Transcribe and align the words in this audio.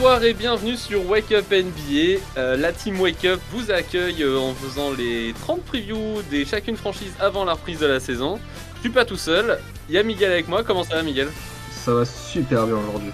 Bonsoir 0.00 0.24
et 0.24 0.32
bienvenue 0.32 0.76
sur 0.78 1.06
Wake 1.10 1.30
Up 1.30 1.52
NBA. 1.52 2.22
Euh, 2.38 2.56
la 2.56 2.72
team 2.72 2.98
Wake 3.02 3.22
Up 3.26 3.38
vous 3.52 3.70
accueille 3.70 4.22
euh, 4.22 4.38
en 4.38 4.54
faisant 4.54 4.92
les 4.92 5.34
30 5.42 5.62
previews 5.62 6.22
des 6.30 6.46
chacune 6.46 6.78
franchise 6.78 7.12
avant 7.20 7.44
la 7.44 7.52
reprise 7.52 7.80
de 7.80 7.86
la 7.86 8.00
saison. 8.00 8.40
Je 8.76 8.80
suis 8.80 8.88
pas 8.88 9.04
tout 9.04 9.18
seul, 9.18 9.58
il 9.90 9.94
y 9.94 9.98
a 9.98 10.02
Miguel 10.02 10.32
avec 10.32 10.48
moi. 10.48 10.64
Comment 10.64 10.84
ça 10.84 10.94
va 10.94 11.02
Miguel? 11.02 11.28
Ça 11.70 11.92
va 11.92 12.06
super 12.06 12.66
bien 12.66 12.76
aujourd'hui. 12.76 13.10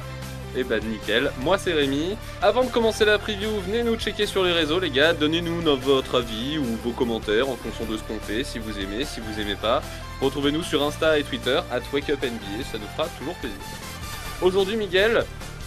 Eh 0.56 0.62
bah 0.62 0.78
nickel, 0.78 1.32
moi 1.40 1.58
c'est 1.58 1.72
Rémi. 1.72 2.16
Avant 2.40 2.62
de 2.62 2.70
commencer 2.70 3.04
la 3.04 3.18
preview, 3.18 3.50
venez 3.66 3.82
nous 3.82 3.96
checker 3.96 4.26
sur 4.26 4.44
les 4.44 4.52
réseaux 4.52 4.78
les 4.78 4.90
gars, 4.90 5.12
donnez-nous 5.12 5.62
votre 5.78 6.18
avis 6.18 6.56
ou 6.56 6.78
vos 6.84 6.92
commentaires 6.92 7.48
en 7.48 7.56
fonction 7.56 7.84
de 7.86 7.96
ce 7.96 8.04
qu'on 8.04 8.20
fait, 8.20 8.44
si 8.44 8.60
vous 8.60 8.78
aimez, 8.78 9.04
si 9.04 9.18
vous 9.18 9.40
aimez 9.40 9.56
pas. 9.56 9.82
Retrouvez-nous 10.20 10.62
sur 10.62 10.84
Insta 10.84 11.18
et 11.18 11.24
Twitter, 11.24 11.58
at 11.72 11.80
WakeUpNBA, 11.92 12.62
ça 12.70 12.78
nous 12.78 12.86
fera 12.96 13.08
toujours 13.18 13.34
plaisir. 13.34 13.58
Aujourd'hui 14.40 14.76
Miguel, 14.76 15.24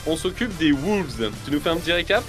on 0.08 0.16
s'occupe 0.16 0.56
des 0.58 0.72
Wolves. 0.72 1.32
Tu 1.46 1.52
nous 1.52 1.60
fais 1.60 1.70
un 1.70 1.78
petit 1.78 1.92
récap? 1.92 2.24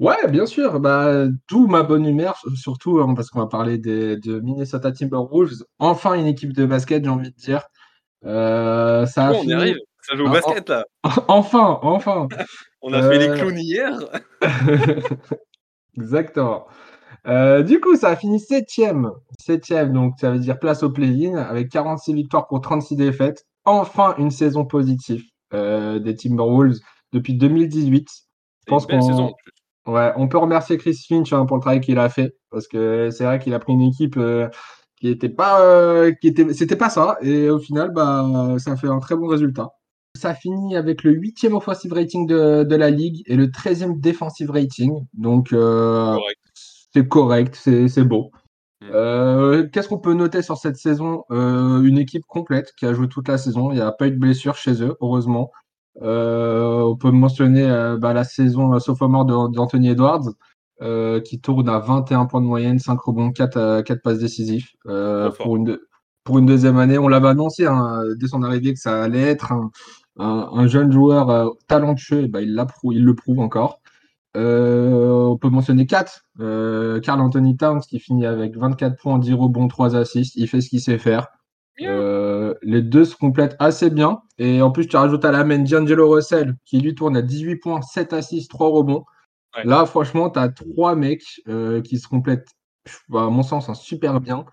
Ouais, 0.00 0.28
bien 0.28 0.46
sûr. 0.46 0.80
Bah, 0.80 1.26
d'où 1.48 1.66
ma 1.66 1.82
bonne 1.82 2.06
humeur, 2.06 2.42
surtout 2.56 3.00
hein, 3.00 3.14
parce 3.14 3.30
qu'on 3.30 3.40
va 3.40 3.46
parler 3.46 3.78
des, 3.78 4.16
de 4.16 4.40
Minnesota 4.40 4.90
Timberwolves. 4.90 5.64
Enfin, 5.78 6.14
une 6.14 6.26
équipe 6.26 6.52
de 6.52 6.66
basket, 6.66 7.04
j'ai 7.04 7.10
envie 7.10 7.30
de 7.30 7.36
dire. 7.36 7.62
Euh, 8.24 9.06
ça 9.06 9.28
a 9.28 9.32
on 9.32 9.42
y 9.44 9.52
arrive? 9.52 9.76
Ça 10.00 10.16
joue 10.16 10.26
au 10.26 10.30
basket 10.30 10.68
là. 10.68 10.84
enfin, 11.28 11.78
enfin. 11.82 12.26
on 12.82 12.92
a 12.92 13.02
fait 13.02 13.18
les 13.18 13.28
euh, 13.28 13.36
clowns 13.36 13.58
hier. 13.58 13.92
Exactement. 15.96 16.66
Euh, 17.28 17.62
du 17.62 17.78
coup, 17.78 17.94
ça 17.94 18.08
a 18.08 18.16
fini 18.16 18.40
septième. 18.40 19.12
Septième, 19.38 19.92
donc 19.92 20.14
ça 20.20 20.30
veut 20.30 20.40
dire 20.40 20.58
place 20.58 20.82
au 20.82 20.90
play-in 20.90 21.36
avec 21.36 21.68
46 21.68 22.14
victoires 22.14 22.48
pour 22.48 22.60
36 22.60 22.96
défaites. 22.96 23.44
Enfin, 23.64 24.14
une 24.18 24.32
saison 24.32 24.64
positive. 24.64 25.22
Euh, 25.54 25.98
des 25.98 26.16
Timberwolves 26.16 26.78
depuis 27.12 27.34
2018. 27.34 28.08
Je 28.08 28.70
pense 28.70 28.86
qu'on 28.86 29.34
ouais, 29.86 30.12
on 30.16 30.28
peut 30.28 30.38
remercier 30.38 30.78
Chris 30.78 30.98
Finch 31.06 31.32
hein, 31.32 31.44
pour 31.44 31.56
le 31.56 31.60
travail 31.60 31.80
qu'il 31.80 31.98
a 31.98 32.08
fait 32.08 32.34
parce 32.50 32.66
que 32.68 33.10
c'est 33.10 33.24
vrai 33.24 33.38
qu'il 33.38 33.52
a 33.52 33.58
pris 33.58 33.72
une 33.72 33.82
équipe 33.82 34.16
euh, 34.16 34.48
qui 34.96 35.08
était 35.08 35.28
pas 35.28 35.60
euh, 35.60 36.12
qui 36.20 36.28
était 36.28 36.54
c'était 36.54 36.76
pas 36.76 36.88
ça 36.88 37.18
et 37.20 37.50
au 37.50 37.58
final 37.58 37.90
bah 37.92 38.56
ça 38.58 38.76
fait 38.76 38.88
un 38.88 39.00
très 39.00 39.16
bon 39.16 39.26
résultat. 39.26 39.70
Ça 40.16 40.34
finit 40.34 40.76
avec 40.76 41.02
le 41.04 41.12
huitième 41.12 41.54
offensive 41.54 41.92
rating 41.92 42.26
de, 42.26 42.64
de, 42.64 42.76
la 42.76 42.90
ligue 42.90 43.22
et 43.26 43.34
le 43.34 43.46
13e 43.46 43.98
defensive 43.98 44.50
rating. 44.50 45.06
Donc 45.14 45.54
c'est 46.94 47.08
correct, 47.08 47.56
c'est 47.56 48.04
beau. 48.04 48.30
Mm. 48.90 49.70
Qu'est-ce 49.70 49.88
qu'on 49.88 49.98
peut 49.98 50.14
noter 50.14 50.42
sur 50.42 50.56
cette 50.56 50.76
saison? 50.76 51.24
Une 51.30 51.98
équipe 51.98 52.24
complète 52.26 52.72
qui 52.76 52.86
a 52.86 52.92
joué 52.92 53.08
toute 53.08 53.28
la 53.28 53.38
saison. 53.38 53.70
Il 53.70 53.76
n'y 53.76 53.80
a 53.80 53.92
pas 53.92 54.06
eu 54.06 54.10
de 54.10 54.18
blessure 54.18 54.56
chez 54.56 54.82
eux, 54.82 54.96
heureusement. 55.00 55.50
on 56.00 56.96
peut 56.98 57.10
mentionner 57.10 57.66
bah, 58.00 58.12
la 58.12 58.24
saison 58.24 58.78
sophomore 58.78 59.24
d'Anthony 59.24 59.90
Edwards, 59.90 60.28
qui 61.24 61.40
tourne 61.40 61.68
à 61.68 61.78
21 61.78 62.26
points 62.26 62.40
de 62.40 62.46
moyenne, 62.46 62.78
5 62.78 63.00
rebonds, 63.00 63.30
4, 63.30 63.82
4 63.82 64.02
passes 64.02 64.18
décisifs. 64.18 64.72
pour, 64.84 65.56
une, 65.56 65.78
pour 66.24 66.38
une 66.38 66.46
deuxième 66.46 66.78
année, 66.78 66.98
on 66.98 67.08
l'avait 67.08 67.28
annoncé 67.28 67.66
hein, 67.66 68.02
dès 68.16 68.28
son 68.28 68.42
arrivée 68.42 68.72
que 68.74 68.80
ça 68.80 69.02
allait 69.02 69.22
être 69.22 69.52
un, 70.18 70.66
jeune 70.66 70.90
joueur 70.92 71.52
talentueux. 71.68 72.26
Bah, 72.26 72.40
il, 72.40 72.64
il 72.92 73.04
le 73.04 73.14
prouve 73.14 73.40
encore. 73.40 73.81
Euh, 74.36 75.10
on 75.10 75.36
peut 75.36 75.50
mentionner 75.50 75.86
4. 75.86 76.24
Euh, 76.40 77.00
Carl 77.00 77.20
Anthony 77.20 77.56
Towns 77.56 77.80
qui 77.80 77.98
finit 77.98 78.26
avec 78.26 78.56
24 78.56 78.96
points, 78.96 79.18
10 79.18 79.34
rebonds, 79.34 79.68
3 79.68 79.96
assists. 79.96 80.34
Il 80.36 80.48
fait 80.48 80.60
ce 80.60 80.70
qu'il 80.70 80.80
sait 80.80 80.98
faire. 80.98 81.28
Euh, 81.80 82.54
les 82.62 82.82
deux 82.82 83.04
se 83.04 83.16
complètent 83.16 83.56
assez 83.58 83.90
bien. 83.90 84.22
Et 84.38 84.62
en 84.62 84.70
plus, 84.70 84.86
tu 84.86 84.96
rajoutes 84.96 85.24
à 85.24 85.32
la 85.32 85.44
main 85.44 85.58
D'Angelo 85.58 86.08
Russell 86.10 86.54
qui 86.64 86.80
lui 86.80 86.94
tourne 86.94 87.16
à 87.16 87.22
18 87.22 87.56
points, 87.56 87.82
7 87.82 88.12
assists, 88.12 88.50
3 88.50 88.68
rebonds. 88.68 89.04
Là, 89.64 89.84
franchement, 89.84 90.30
tu 90.30 90.38
as 90.38 90.48
trois 90.48 90.94
mecs 90.94 91.42
qui 91.84 91.98
se 91.98 92.08
complètent, 92.08 92.48
à 93.12 93.28
mon 93.28 93.42
sens, 93.42 93.68
hein, 93.68 93.74
super 93.74 94.18
bien. 94.20 94.46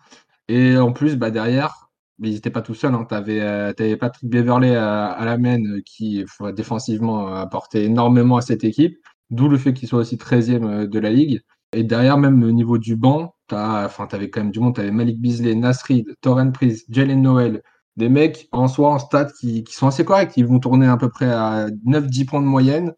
Et 0.49 0.77
en 0.77 0.91
plus, 0.91 1.15
bah, 1.15 1.31
derrière, 1.31 1.89
ils 2.21 2.33
n'étaient 2.33 2.49
pas 2.49 2.61
tout 2.61 2.73
seuls. 2.73 2.93
Hein. 2.93 3.05
Tu 3.07 3.15
avais, 3.15 3.95
Patrick 3.95 4.29
Beverley 4.29 4.75
à, 4.75 5.05
à 5.05 5.23
la 5.23 5.37
main 5.37 5.79
qui, 5.85 6.25
défensivement, 6.53 7.33
apportait 7.33 7.85
énormément 7.85 8.35
à 8.35 8.41
cette 8.41 8.65
équipe. 8.65 8.97
D'où 9.29 9.47
le 9.47 9.57
fait 9.57 9.73
qu'il 9.73 9.87
soit 9.87 9.99
aussi 9.99 10.15
13e 10.15 10.65
euh, 10.65 10.87
de 10.87 10.99
la 10.99 11.11
ligue. 11.11 11.41
Et 11.71 11.83
derrière, 11.83 12.17
même 12.17 12.43
au 12.43 12.51
niveau 12.51 12.77
du 12.77 12.95
banc, 12.95 13.35
tu 13.47 13.55
enfin, 13.55 14.07
avais 14.11 14.29
quand 14.29 14.41
même 14.41 14.51
du 14.51 14.59
monde. 14.59 14.75
Tu 14.75 14.81
avais 14.81 14.91
Malik 14.91 15.19
Beasley, 15.19 15.55
Nasrid, 15.55 16.15
Torren 16.21 16.51
Prince, 16.51 16.83
Jalen 16.89 17.21
Noel. 17.21 17.61
Des 17.95 18.09
mecs 18.09 18.47
en 18.51 18.67
soi, 18.67 18.91
en 18.91 18.99
stats, 18.99 19.31
qui, 19.39 19.63
qui, 19.63 19.73
sont 19.73 19.87
assez 19.87 20.05
corrects. 20.05 20.33
Ils 20.37 20.45
vont 20.45 20.59
tourner 20.59 20.87
à 20.87 20.97
peu 20.97 21.09
près 21.09 21.29
à 21.29 21.67
9-10 21.85 22.25
points 22.25 22.41
de 22.41 22.47
moyenne. 22.47 22.93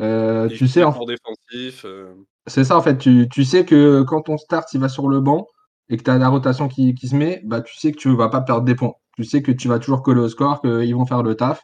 Euh, 0.00 0.48
tu 0.48 0.68
sais, 0.68 0.84
en... 0.84 0.92
défensif. 1.04 1.84
Euh. 1.84 2.14
C'est 2.46 2.64
ça, 2.64 2.76
en 2.76 2.82
fait. 2.82 2.98
Tu, 2.98 3.28
tu, 3.28 3.44
sais 3.44 3.64
que 3.64 4.02
quand 4.02 4.22
ton 4.22 4.36
start 4.36 4.72
il 4.74 4.80
va 4.80 4.88
sur 4.88 5.08
le 5.08 5.20
banc 5.20 5.46
et 5.88 5.96
que 5.96 6.02
tu 6.02 6.10
as 6.10 6.18
la 6.18 6.28
rotation 6.28 6.68
qui, 6.68 6.94
qui, 6.94 7.08
se 7.08 7.16
met, 7.16 7.40
bah, 7.44 7.60
tu 7.60 7.76
sais 7.76 7.92
que 7.92 7.98
tu 7.98 8.08
ne 8.08 8.14
vas 8.14 8.28
pas 8.28 8.40
perdre 8.40 8.64
des 8.64 8.74
points. 8.74 8.92
Tu 9.16 9.24
sais 9.24 9.42
que 9.42 9.52
tu 9.52 9.68
vas 9.68 9.78
toujours 9.78 10.02
coller 10.02 10.20
au 10.20 10.28
score, 10.28 10.60
qu'ils 10.60 10.94
vont 10.94 11.06
faire 11.06 11.22
le 11.22 11.34
taf. 11.34 11.62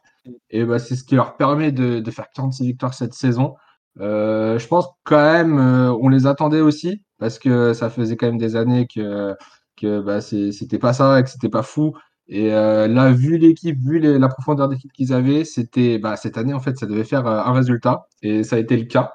Et 0.51 0.65
bah, 0.65 0.79
c'est 0.79 0.97
ce 0.97 1.05
qui 1.05 1.15
leur 1.15 1.37
permet 1.37 1.73
de, 1.73 2.01
de 2.01 2.11
faire 2.11 2.27
46 2.35 2.67
victoires 2.67 2.95
cette 2.95 3.15
saison. 3.15 3.55
Euh, 4.01 4.59
je 4.59 4.67
pense 4.69 4.87
quand 5.05 5.17
même, 5.21 5.59
euh, 5.59 5.93
on 6.01 6.09
les 6.09 6.27
attendait 6.27 6.61
aussi 6.61 7.03
parce 7.19 7.39
que 7.39 7.73
ça 7.75 7.91
faisait 7.91 8.17
quand 8.17 8.27
même 8.27 8.39
des 8.39 8.57
années 8.57 8.87
que 8.87 9.35
que 9.77 10.01
bah, 10.01 10.21
c'était 10.21 10.79
pas 10.79 10.93
ça, 10.93 11.23
que 11.23 11.31
c'était 11.31 11.49
pas 11.49 11.63
fou. 11.63 11.95
Et 12.29 12.53
euh, 12.53 12.89
là, 12.89 13.13
vu 13.13 13.39
l'équipe, 13.39 13.79
vu 13.81 14.01
la 14.01 14.29
profondeur 14.29 14.69
d'équipe 14.69 14.93
qu'ils 14.93 15.13
avaient, 15.13 15.45
c'était 15.45 15.99
bah, 15.99 16.17
cette 16.17 16.37
année 16.39 16.53
en 16.55 16.61
fait, 16.61 16.77
ça 16.79 16.87
devait 16.87 17.05
faire 17.05 17.27
un 17.27 17.53
résultat 17.53 18.07
et 18.23 18.45
ça 18.45 18.57
a 18.57 18.59
été 18.59 18.77
le 18.77 18.85
cas. 18.85 19.13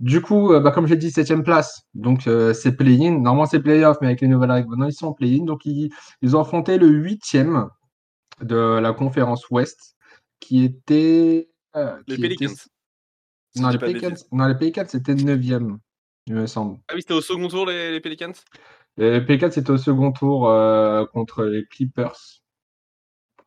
Du 0.00 0.20
coup, 0.22 0.52
bah, 0.60 0.70
comme 0.72 0.86
j'ai 0.86 0.96
dit, 0.96 1.10
septième 1.10 1.42
place, 1.42 1.82
donc 1.94 2.28
c'est 2.54 2.72
play-in. 2.76 3.12
Normalement, 3.12 3.46
c'est 3.46 3.60
play-off, 3.60 3.98
mais 4.00 4.08
avec 4.08 4.20
les 4.20 4.28
nouvelles 4.28 4.50
règles, 4.52 4.70
maintenant 4.70 4.86
ils 4.86 4.92
sont 4.92 5.12
play-in. 5.12 5.44
Donc 5.44 5.64
ils, 5.66 5.90
ils 6.22 6.36
ont 6.36 6.40
affronté 6.40 6.78
le 6.78 6.88
huitième 6.88 7.68
de 8.42 8.78
la 8.78 8.92
conférence 8.92 9.48
Ouest, 9.50 9.96
qui 10.40 10.64
était 10.64 11.48
les 12.06 12.18
Pelicans. 12.18 12.54
Non, 13.58 13.70
les 13.70 14.54
Pelicans, 14.54 14.84
c'était 14.86 15.14
9e, 15.14 15.78
il 16.26 16.34
me 16.34 16.46
semble. 16.46 16.78
Ah 16.88 16.94
oui, 16.94 17.02
c'était 17.02 17.14
au 17.14 17.20
second 17.20 17.48
tour, 17.48 17.66
les, 17.66 17.92
les 17.92 18.00
Pelicans? 18.00 18.32
Les 18.96 19.20
Pelicans, 19.20 19.50
c'était 19.50 19.70
au 19.70 19.76
second 19.76 20.12
tour 20.12 20.48
euh, 20.48 21.04
contre 21.06 21.44
les 21.44 21.64
Clippers. 21.66 22.42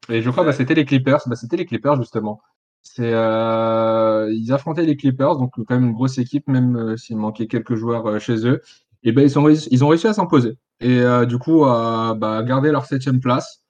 Et 0.09 0.21
je 0.21 0.29
crois 0.29 0.43
que 0.43 0.49
bah, 0.49 0.53
c'était 0.53 0.75
les 0.75 0.85
Clippers. 0.85 1.21
Bah, 1.27 1.35
c'était 1.35 1.57
les 1.57 1.65
Clippers, 1.65 1.97
justement. 1.97 2.41
C'est, 2.81 3.13
euh, 3.13 4.31
ils 4.33 4.51
affrontaient 4.53 4.85
les 4.85 4.95
Clippers, 4.95 5.37
donc 5.37 5.53
quand 5.55 5.75
même 5.75 5.85
une 5.87 5.93
grosse 5.93 6.17
équipe, 6.17 6.47
même 6.47 6.75
euh, 6.77 6.97
s'il 6.97 7.17
manquait 7.17 7.47
quelques 7.47 7.75
joueurs 7.75 8.19
chez 8.19 8.47
eux. 8.47 8.61
Et 9.03 9.11
ben 9.11 9.21
ils, 9.21 9.29
sont, 9.29 9.47
ils 9.47 9.83
ont 9.83 9.87
réussi 9.87 10.07
à 10.07 10.13
s'imposer. 10.13 10.57
Et 10.81 11.01
du 11.25 11.37
coup, 11.37 11.63
à 11.65 12.15
bah, 12.15 12.43
garder 12.43 12.71
leur 12.71 12.85
septième 12.85 13.19
place. 13.21 13.61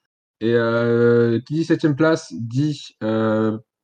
Et 0.41 0.55
qui 1.45 1.53
dit 1.53 1.65
septième 1.65 1.95
place 1.95 2.33
dit 2.33 2.95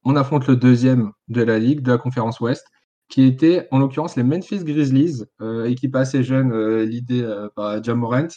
on 0.06 0.16
affronte 0.16 0.48
le 0.48 0.56
deuxième 0.56 1.12
de 1.28 1.42
la 1.42 1.60
ligue, 1.60 1.82
de 1.82 1.92
la 1.92 1.98
conférence 1.98 2.40
Ouest, 2.40 2.66
qui 3.10 3.24
était 3.24 3.68
en 3.72 3.80
l'occurrence 3.80 4.16
les 4.16 4.24
Memphis 4.24 4.64
Grizzlies, 4.64 5.24
euh, 5.42 5.66
équipe 5.66 5.96
assez 5.96 6.24
jeune, 6.24 6.52
euh, 6.54 6.86
l'idée 6.86 7.22
euh, 7.22 7.50
par 7.56 7.84
Jamorant. 7.84 8.28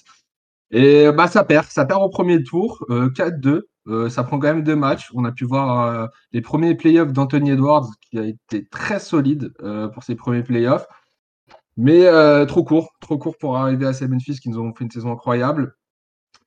Et 0.71 1.11
bah, 1.13 1.29
ça 1.29 1.45
perd, 1.45 1.67
ça 1.67 1.87
perd 1.87 2.03
au 2.03 2.11
premier 2.11 2.43
tour, 2.43 2.85
4-2. 2.91 3.63
ça 4.11 4.23
prend 4.23 4.39
quand 4.39 4.49
même 4.49 4.63
deux 4.63 4.77
matchs. 4.77 5.11
On 5.15 5.25
a 5.25 5.33
pu 5.33 5.45
voir 5.47 6.11
les 6.33 6.43
premiers 6.43 6.75
playoffs 6.75 7.13
d'Anthony 7.13 7.53
Edwards, 7.53 7.89
qui 8.03 8.19
a 8.19 8.25
été 8.25 8.67
très 8.69 8.99
solide 8.99 9.55
pour 9.95 10.03
ses 10.03 10.15
premiers 10.15 10.43
playoffs. 10.43 10.87
Mais 11.79 12.05
trop 12.47 12.65
court, 12.65 12.91
trop 13.01 13.17
court 13.17 13.39
pour 13.39 13.57
arriver 13.57 13.87
à 13.87 13.95
ces 13.95 14.09
Memphis 14.09 14.41
qui 14.41 14.51
nous 14.51 14.59
ont 14.59 14.75
fait 14.75 14.85
une 14.85 14.91
saison 14.91 15.11
incroyable. 15.11 15.75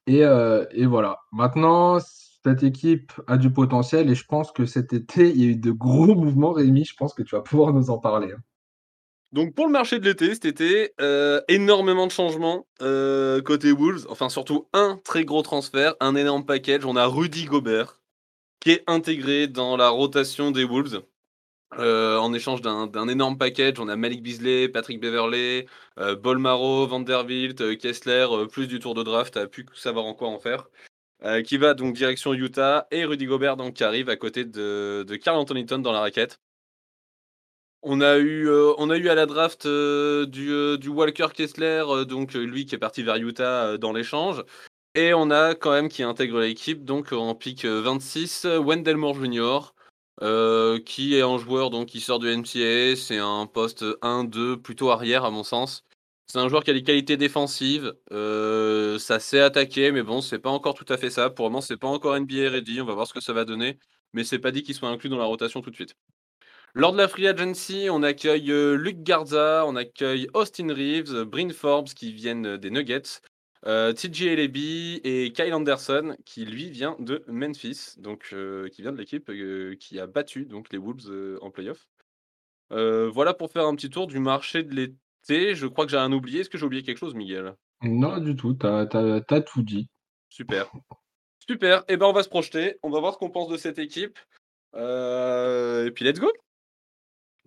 Et 0.05 0.23
voilà. 0.85 1.17
Maintenant, 1.31 1.97
cette 2.45 2.63
équipe 2.63 3.11
a 3.27 3.37
du 3.37 3.51
potentiel 3.51 4.09
et 4.09 4.15
je 4.15 4.25
pense 4.25 4.51
que 4.51 4.65
cet 4.65 4.93
été, 4.93 5.29
il 5.29 5.41
y 5.41 5.43
a 5.45 5.51
eu 5.51 5.55
de 5.55 5.71
gros 5.71 6.15
mouvements. 6.15 6.53
Rémi, 6.53 6.85
je 6.85 6.95
pense 6.95 7.13
que 7.13 7.23
tu 7.23 7.35
vas 7.35 7.41
pouvoir 7.41 7.73
nous 7.73 7.89
en 7.89 7.99
parler. 7.99 8.31
Hein. 8.33 8.41
Donc 9.31 9.55
pour 9.55 9.65
le 9.65 9.71
marché 9.71 9.99
de 9.99 10.05
l'été, 10.05 10.33
cet 10.33 10.45
été, 10.45 10.93
euh, 10.99 11.39
énormément 11.47 12.05
de 12.05 12.11
changements 12.11 12.67
euh, 12.81 13.41
côté 13.41 13.71
Wolves. 13.71 14.05
Enfin 14.09 14.27
surtout 14.27 14.67
un 14.73 14.99
très 15.03 15.23
gros 15.23 15.41
transfert, 15.41 15.95
un 16.01 16.15
énorme 16.15 16.45
package. 16.45 16.85
On 16.85 16.95
a 16.97 17.05
Rudy 17.05 17.45
Gobert 17.45 18.01
qui 18.59 18.71
est 18.71 18.83
intégré 18.87 19.47
dans 19.47 19.77
la 19.77 19.89
rotation 19.89 20.51
des 20.51 20.65
Wolves. 20.65 21.03
Euh, 21.79 22.17
en 22.17 22.33
échange 22.33 22.61
d'un 22.61 23.07
énorme 23.07 23.37
package, 23.37 23.79
on 23.79 23.87
a 23.87 23.95
Malik 23.95 24.21
Beasley, 24.21 24.67
Patrick 24.67 24.99
Beverley, 24.99 25.67
Bolmaro, 26.21 26.85
Vanderbilt, 26.85 27.77
Kessler, 27.77 28.27
plus 28.51 28.67
du 28.67 28.79
tour 28.79 28.93
de 28.93 29.03
draft, 29.03 29.37
à 29.37 29.47
pu 29.47 29.65
savoir 29.73 30.05
en 30.05 30.13
quoi 30.13 30.27
en 30.27 30.37
faire. 30.37 30.67
Euh, 31.23 31.43
qui 31.43 31.57
va 31.57 31.75
donc 31.75 31.93
direction 31.93 32.33
Utah, 32.33 32.87
et 32.89 33.05
Rudy 33.05 33.27
Gobert 33.27 33.55
donc, 33.55 33.75
qui 33.75 33.83
arrive 33.83 34.09
à 34.09 34.15
côté 34.15 34.43
de, 34.43 35.05
Carl 35.21 35.37
Anthony 35.37 35.65
dans 35.65 35.91
la 35.91 35.99
raquette. 35.99 36.39
On 37.83 38.01
a 38.01 38.17
eu, 38.17 38.47
euh, 38.47 38.73
à 38.79 39.15
la 39.15 39.25
draft 39.27 39.67
euh, 39.67 40.25
du, 40.25 40.79
du, 40.79 40.89
Walker 40.89 41.27
Kessler, 41.33 41.83
donc 42.07 42.33
lui 42.33 42.65
qui 42.65 42.73
est 42.75 42.79
parti 42.79 43.03
vers 43.03 43.17
Utah 43.17 43.77
dans 43.77 43.93
l'échange. 43.93 44.43
Et 44.95 45.13
on 45.13 45.29
a 45.29 45.53
quand 45.53 45.71
même 45.71 45.89
qui 45.89 46.01
intègre 46.03 46.39
l'équipe, 46.39 46.83
donc 46.85 47.13
en 47.13 47.35
pick 47.35 47.65
26, 47.65 48.45
Wendell 48.45 48.97
Moore 48.97 49.15
Jr., 49.23 49.73
qui 50.85 51.15
est 51.15 51.21
un 51.21 51.37
joueur 51.37 51.69
donc 51.69 51.87
qui 51.89 52.01
sort 52.01 52.19
du 52.19 52.35
NCAA. 52.35 52.95
C'est 52.95 53.19
un 53.19 53.45
poste 53.45 53.83
1-2, 54.01 54.57
plutôt 54.57 54.89
arrière 54.89 55.23
à 55.23 55.31
mon 55.31 55.43
sens. 55.43 55.85
C'est 56.31 56.39
un 56.39 56.47
joueur 56.47 56.63
qui 56.63 56.71
a 56.71 56.73
des 56.73 56.83
qualités 56.83 57.17
défensives. 57.17 57.93
ça 58.09 59.19
s'est 59.19 59.41
attaqué, 59.41 59.91
mais 59.91 60.01
bon, 60.01 60.21
c'est 60.21 60.39
pas 60.39 60.49
encore 60.49 60.75
tout 60.75 60.85
à 60.87 60.95
fait 60.95 61.09
ça. 61.09 61.29
Pour 61.29 61.45
le 61.45 61.49
moment, 61.49 61.59
c'est 61.59 61.75
pas 61.75 61.89
encore 61.89 62.17
NBA 62.17 62.49
ready. 62.49 62.79
On 62.79 62.85
va 62.85 62.93
voir 62.93 63.05
ce 63.05 63.13
que 63.13 63.19
ça 63.19 63.33
va 63.33 63.43
donner. 63.43 63.79
Mais 64.13 64.23
c'est 64.23 64.39
pas 64.39 64.51
dit 64.51 64.63
qu'il 64.63 64.73
soit 64.73 64.87
inclus 64.87 65.09
dans 65.09 65.17
la 65.17 65.25
rotation 65.25 65.61
tout 65.61 65.71
de 65.71 65.75
suite. 65.75 65.93
Lors 66.73 66.93
de 66.93 66.97
la 66.97 67.09
free 67.09 67.27
agency, 67.27 67.89
on 67.91 68.01
accueille 68.01 68.49
Luc 68.77 69.03
Garza, 69.03 69.65
on 69.67 69.75
accueille 69.75 70.29
Austin 70.33 70.73
Reeves, 70.73 71.25
Bryn 71.25 71.51
Forbes 71.51 71.89
qui 71.89 72.13
viennent 72.13 72.55
des 72.55 72.69
Nuggets, 72.69 73.19
euh, 73.65 73.91
TJ 73.91 74.21
et 75.03 75.33
Kyle 75.33 75.53
Anderson 75.53 76.15
qui 76.23 76.45
lui 76.45 76.69
vient 76.69 76.95
de 76.99 77.25
Memphis, 77.27 77.95
donc 77.97 78.33
qui 78.71 78.81
vient 78.81 78.93
de 78.93 78.97
l'équipe 78.97 79.29
qui 79.77 79.99
a 79.99 80.07
battu 80.07 80.45
donc 80.45 80.71
les 80.71 80.77
Wolves 80.77 81.39
en 81.41 81.51
playoff. 81.51 81.89
voilà 82.69 83.33
pour 83.33 83.51
faire 83.51 83.65
un 83.65 83.75
petit 83.75 83.89
tour 83.89 84.07
du 84.07 84.19
marché 84.19 84.63
de 84.63 84.73
l'été. 84.73 84.95
Je 85.29 85.67
crois 85.67 85.85
que 85.85 85.91
j'ai 85.91 85.97
un 85.97 86.11
oublié. 86.11 86.41
Est-ce 86.41 86.49
que 86.49 86.57
j'ai 86.57 86.65
oublié 86.65 86.83
quelque 86.83 86.97
chose, 86.97 87.15
Miguel? 87.15 87.55
Non, 87.83 88.17
du 88.17 88.35
tout. 88.35 88.53
Tu 88.53 88.65
as, 88.65 89.41
tout 89.41 89.63
dit. 89.63 89.89
Super. 90.29 90.71
Super. 91.47 91.79
Et 91.87 91.93
eh 91.93 91.97
ben 91.97 92.05
on 92.05 92.13
va 92.13 92.23
se 92.23 92.29
projeter. 92.29 92.77
On 92.83 92.89
va 92.89 92.99
voir 92.99 93.13
ce 93.13 93.19
qu'on 93.19 93.29
pense 93.29 93.49
de 93.49 93.57
cette 93.57 93.79
équipe. 93.79 94.19
et 94.75 95.91
puis 95.93 96.05
let's 96.05 96.19
go. 96.19 96.31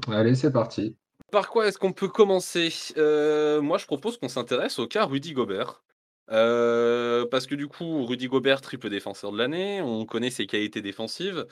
Allez, 0.09 0.35
c'est 0.35 0.53
parti. 0.53 0.97
Par 1.31 1.49
quoi 1.49 1.67
est-ce 1.67 1.79
qu'on 1.79 1.93
peut 1.93 2.09
commencer? 2.09 2.73
Euh, 2.97 3.61
Moi, 3.61 3.79
je 3.79 3.87
propose 3.87 4.19
qu'on 4.19 4.29
s'intéresse 4.29 4.79
au 4.79 4.87
cas 4.87 5.05
Rudy 5.05 5.33
Gobert. 5.33 5.83
Euh, 6.31 7.27
parce 7.31 7.47
que 7.47 7.55
du 7.55 7.67
coup, 7.67 8.05
Rudy 8.07 8.29
Gobert, 8.29 8.61
triple 8.61 8.89
défenseur 8.89 9.31
de 9.33 9.39
l'année, 9.39 9.83
on 9.83 10.07
connaît 10.07 10.31
ses 10.31 10.47
qualités 10.47 10.81
défensives. 10.81 11.47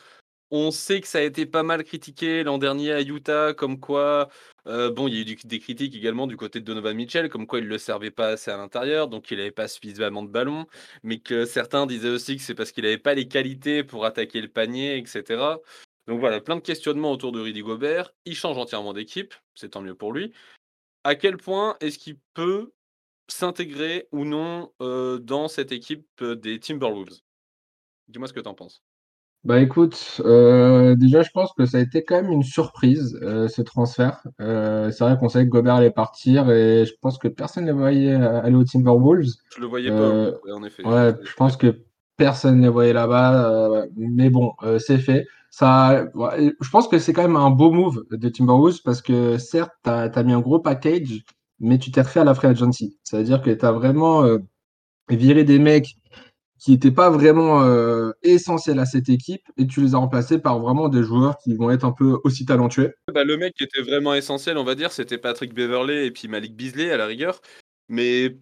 On 0.54 0.70
sait 0.70 1.00
que 1.00 1.08
ça 1.08 1.16
a 1.16 1.22
été 1.22 1.46
pas 1.46 1.62
mal 1.62 1.82
critiqué 1.82 2.42
l'an 2.42 2.58
dernier 2.58 2.92
à 2.92 3.00
Utah, 3.00 3.54
comme 3.54 3.80
quoi, 3.80 4.28
euh, 4.66 4.90
bon, 4.90 5.08
il 5.08 5.14
y 5.14 5.18
a 5.18 5.22
eu 5.22 5.34
des 5.44 5.58
critiques 5.58 5.96
également 5.96 6.26
du 6.26 6.36
côté 6.36 6.60
de 6.60 6.64
Donovan 6.66 6.94
Mitchell, 6.94 7.30
comme 7.30 7.46
quoi 7.46 7.58
il 7.60 7.64
ne 7.64 7.70
le 7.70 7.78
servait 7.78 8.10
pas 8.10 8.28
assez 8.28 8.50
à 8.50 8.58
l'intérieur, 8.58 9.08
donc 9.08 9.30
il 9.30 9.38
n'avait 9.38 9.50
pas 9.50 9.66
suffisamment 9.66 10.22
de 10.22 10.28
ballons, 10.28 10.66
mais 11.02 11.20
que 11.20 11.46
certains 11.46 11.86
disaient 11.86 12.10
aussi 12.10 12.36
que 12.36 12.42
c'est 12.42 12.54
parce 12.54 12.70
qu'il 12.70 12.84
n'avait 12.84 12.98
pas 12.98 13.14
les 13.14 13.28
qualités 13.28 13.82
pour 13.82 14.04
attaquer 14.04 14.42
le 14.42 14.48
panier, 14.48 14.98
etc. 14.98 15.56
Donc 16.06 16.20
voilà, 16.20 16.38
plein 16.42 16.56
de 16.56 16.60
questionnements 16.60 17.12
autour 17.12 17.32
de 17.32 17.40
Rudy 17.40 17.62
Gobert. 17.62 18.12
Il 18.26 18.36
change 18.36 18.58
entièrement 18.58 18.92
d'équipe, 18.92 19.32
c'est 19.54 19.70
tant 19.70 19.80
mieux 19.80 19.94
pour 19.94 20.12
lui. 20.12 20.34
À 21.02 21.14
quel 21.14 21.38
point 21.38 21.78
est-ce 21.80 21.98
qu'il 21.98 22.18
peut 22.34 22.72
s'intégrer 23.26 24.06
ou 24.12 24.26
non 24.26 24.70
dans 24.78 25.48
cette 25.48 25.72
équipe 25.72 26.22
des 26.22 26.60
Timberwolves? 26.60 27.20
Dis-moi 28.08 28.28
ce 28.28 28.34
que 28.34 28.40
tu 28.40 28.48
en 28.48 28.54
penses. 28.54 28.82
Bah 29.44 29.60
écoute, 29.60 30.20
déjà 30.20 31.22
je 31.22 31.30
pense 31.34 31.52
que 31.52 31.66
ça 31.66 31.78
a 31.78 31.80
été 31.80 32.04
quand 32.04 32.22
même 32.22 32.30
une 32.30 32.44
surprise 32.44 33.18
ce 33.20 33.62
transfert. 33.62 34.22
c'est 34.38 35.00
vrai 35.00 35.18
qu'on 35.18 35.28
savait 35.28 35.46
que 35.46 35.50
Gobert 35.50 35.74
allait 35.74 35.90
partir 35.90 36.48
et 36.50 36.84
je 36.86 36.92
pense 37.00 37.18
que 37.18 37.26
personne 37.26 37.64
ne 37.64 37.72
le 37.72 37.78
voyait 37.78 38.14
aller 38.14 38.54
aux 38.54 38.64
Timberwolves. 38.64 39.32
Je 39.56 39.60
le 39.60 39.66
voyais 39.66 39.90
pas, 39.90 40.32
en 40.54 40.62
effet. 40.62 40.84
Ouais, 40.86 41.14
je 41.24 41.34
pense 41.34 41.56
que 41.56 41.82
personne 42.16 42.58
ne 42.58 42.62
les 42.62 42.68
voyait 42.68 42.92
là-bas, 42.92 43.84
mais 43.96 44.30
bon, 44.30 44.52
c'est 44.78 44.98
fait 44.98 45.26
ça, 45.52 46.06
je 46.14 46.70
pense 46.70 46.88
que 46.88 46.98
c'est 46.98 47.12
quand 47.12 47.22
même 47.22 47.36
un 47.36 47.50
beau 47.50 47.70
move 47.70 48.06
de 48.10 48.28
Timberwolves 48.30 48.80
parce 48.82 49.02
que 49.02 49.36
certes, 49.36 49.72
tu 49.84 49.90
as, 49.90 50.22
mis 50.22 50.32
un 50.32 50.40
gros 50.40 50.58
package, 50.58 51.24
mais 51.60 51.78
tu 51.78 51.90
t'es 51.90 52.00
refait 52.00 52.20
à 52.20 52.24
la 52.24 52.32
free 52.32 52.48
agency. 52.48 52.98
C'est-à-dire 53.04 53.42
que 53.42 53.50
tu 53.50 53.64
as 53.64 53.72
vraiment 53.72 54.24
euh, 54.24 54.38
viré 55.10 55.44
des 55.44 55.58
mecs 55.58 55.96
qui 56.62 56.70
n'étaient 56.70 56.92
pas 56.92 57.10
vraiment 57.10 57.64
euh, 57.64 58.12
essentiels 58.22 58.78
à 58.78 58.86
cette 58.86 59.08
équipe 59.08 59.42
et 59.56 59.66
tu 59.66 59.80
les 59.80 59.94
as 59.94 59.98
remplacés 59.98 60.38
par 60.38 60.60
vraiment 60.60 60.88
des 60.88 61.02
joueurs 61.02 61.36
qui 61.38 61.54
vont 61.56 61.70
être 61.70 61.84
un 61.84 61.90
peu 61.90 62.20
aussi 62.22 62.46
talentueux. 62.46 62.94
Bah, 63.12 63.24
le 63.24 63.36
mec 63.36 63.54
qui 63.54 63.64
était 63.64 63.82
vraiment 63.82 64.14
essentiel, 64.14 64.56
on 64.56 64.62
va 64.62 64.76
dire, 64.76 64.92
c'était 64.92 65.18
Patrick 65.18 65.54
Beverley 65.54 66.06
et 66.06 66.12
puis 66.12 66.28
Malik 66.28 66.54
Beasley 66.54 66.92
à 66.92 66.96
la 66.96 67.06
rigueur. 67.06 67.40
Mais 67.88 68.36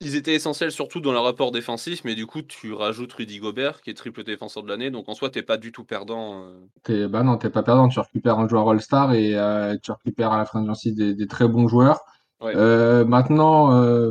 ils 0.00 0.16
étaient 0.16 0.34
essentiels 0.34 0.72
surtout 0.72 1.00
dans 1.00 1.12
le 1.12 1.18
rapport 1.18 1.52
défensif, 1.52 2.02
mais 2.04 2.14
du 2.14 2.26
coup, 2.26 2.40
tu 2.40 2.72
rajoutes 2.72 3.12
Rudy 3.12 3.40
Gobert, 3.40 3.82
qui 3.82 3.90
est 3.90 3.94
triple 3.94 4.24
défenseur 4.24 4.62
de 4.62 4.68
l'année, 4.68 4.90
donc 4.90 5.10
en 5.10 5.14
soi, 5.14 5.28
t'es 5.28 5.42
pas 5.42 5.58
du 5.58 5.70
tout 5.70 5.84
perdant. 5.84 6.46
Euh. 6.88 7.08
bah 7.08 7.22
non, 7.22 7.36
t'es 7.36 7.50
pas 7.50 7.62
perdant, 7.62 7.88
tu 7.88 8.00
récupères 8.00 8.38
un 8.38 8.48
joueur 8.48 8.70
All-Star 8.70 9.12
et 9.12 9.34
euh, 9.34 9.76
tu 9.82 9.92
récupères 9.92 10.32
à 10.32 10.38
la 10.38 10.46
fin 10.46 10.62
de 10.62 10.70
aussi 10.70 10.94
des, 10.94 11.14
des, 11.14 11.26
très 11.26 11.46
bons 11.46 11.68
joueurs. 11.68 12.00
Euh, 12.42 13.04
maintenant, 13.04 14.10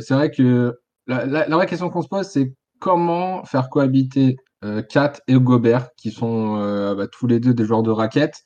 c'est 0.00 0.14
vrai 0.14 0.30
que 0.30 0.78
la, 1.06 1.46
vraie 1.48 1.66
question 1.66 1.88
qu'on 1.88 2.02
se 2.02 2.08
pose, 2.08 2.26
c'est 2.26 2.54
comment 2.78 3.44
faire 3.44 3.68
cohabiter 3.70 4.36
Kat 4.88 5.12
et 5.28 5.34
Gobert, 5.34 5.90
qui 5.96 6.10
sont 6.10 6.56
bah, 6.94 7.06
tous 7.06 7.26
les 7.26 7.40
deux 7.40 7.54
des 7.54 7.64
joueurs 7.64 7.82
de 7.82 7.90
raquettes. 7.90 8.44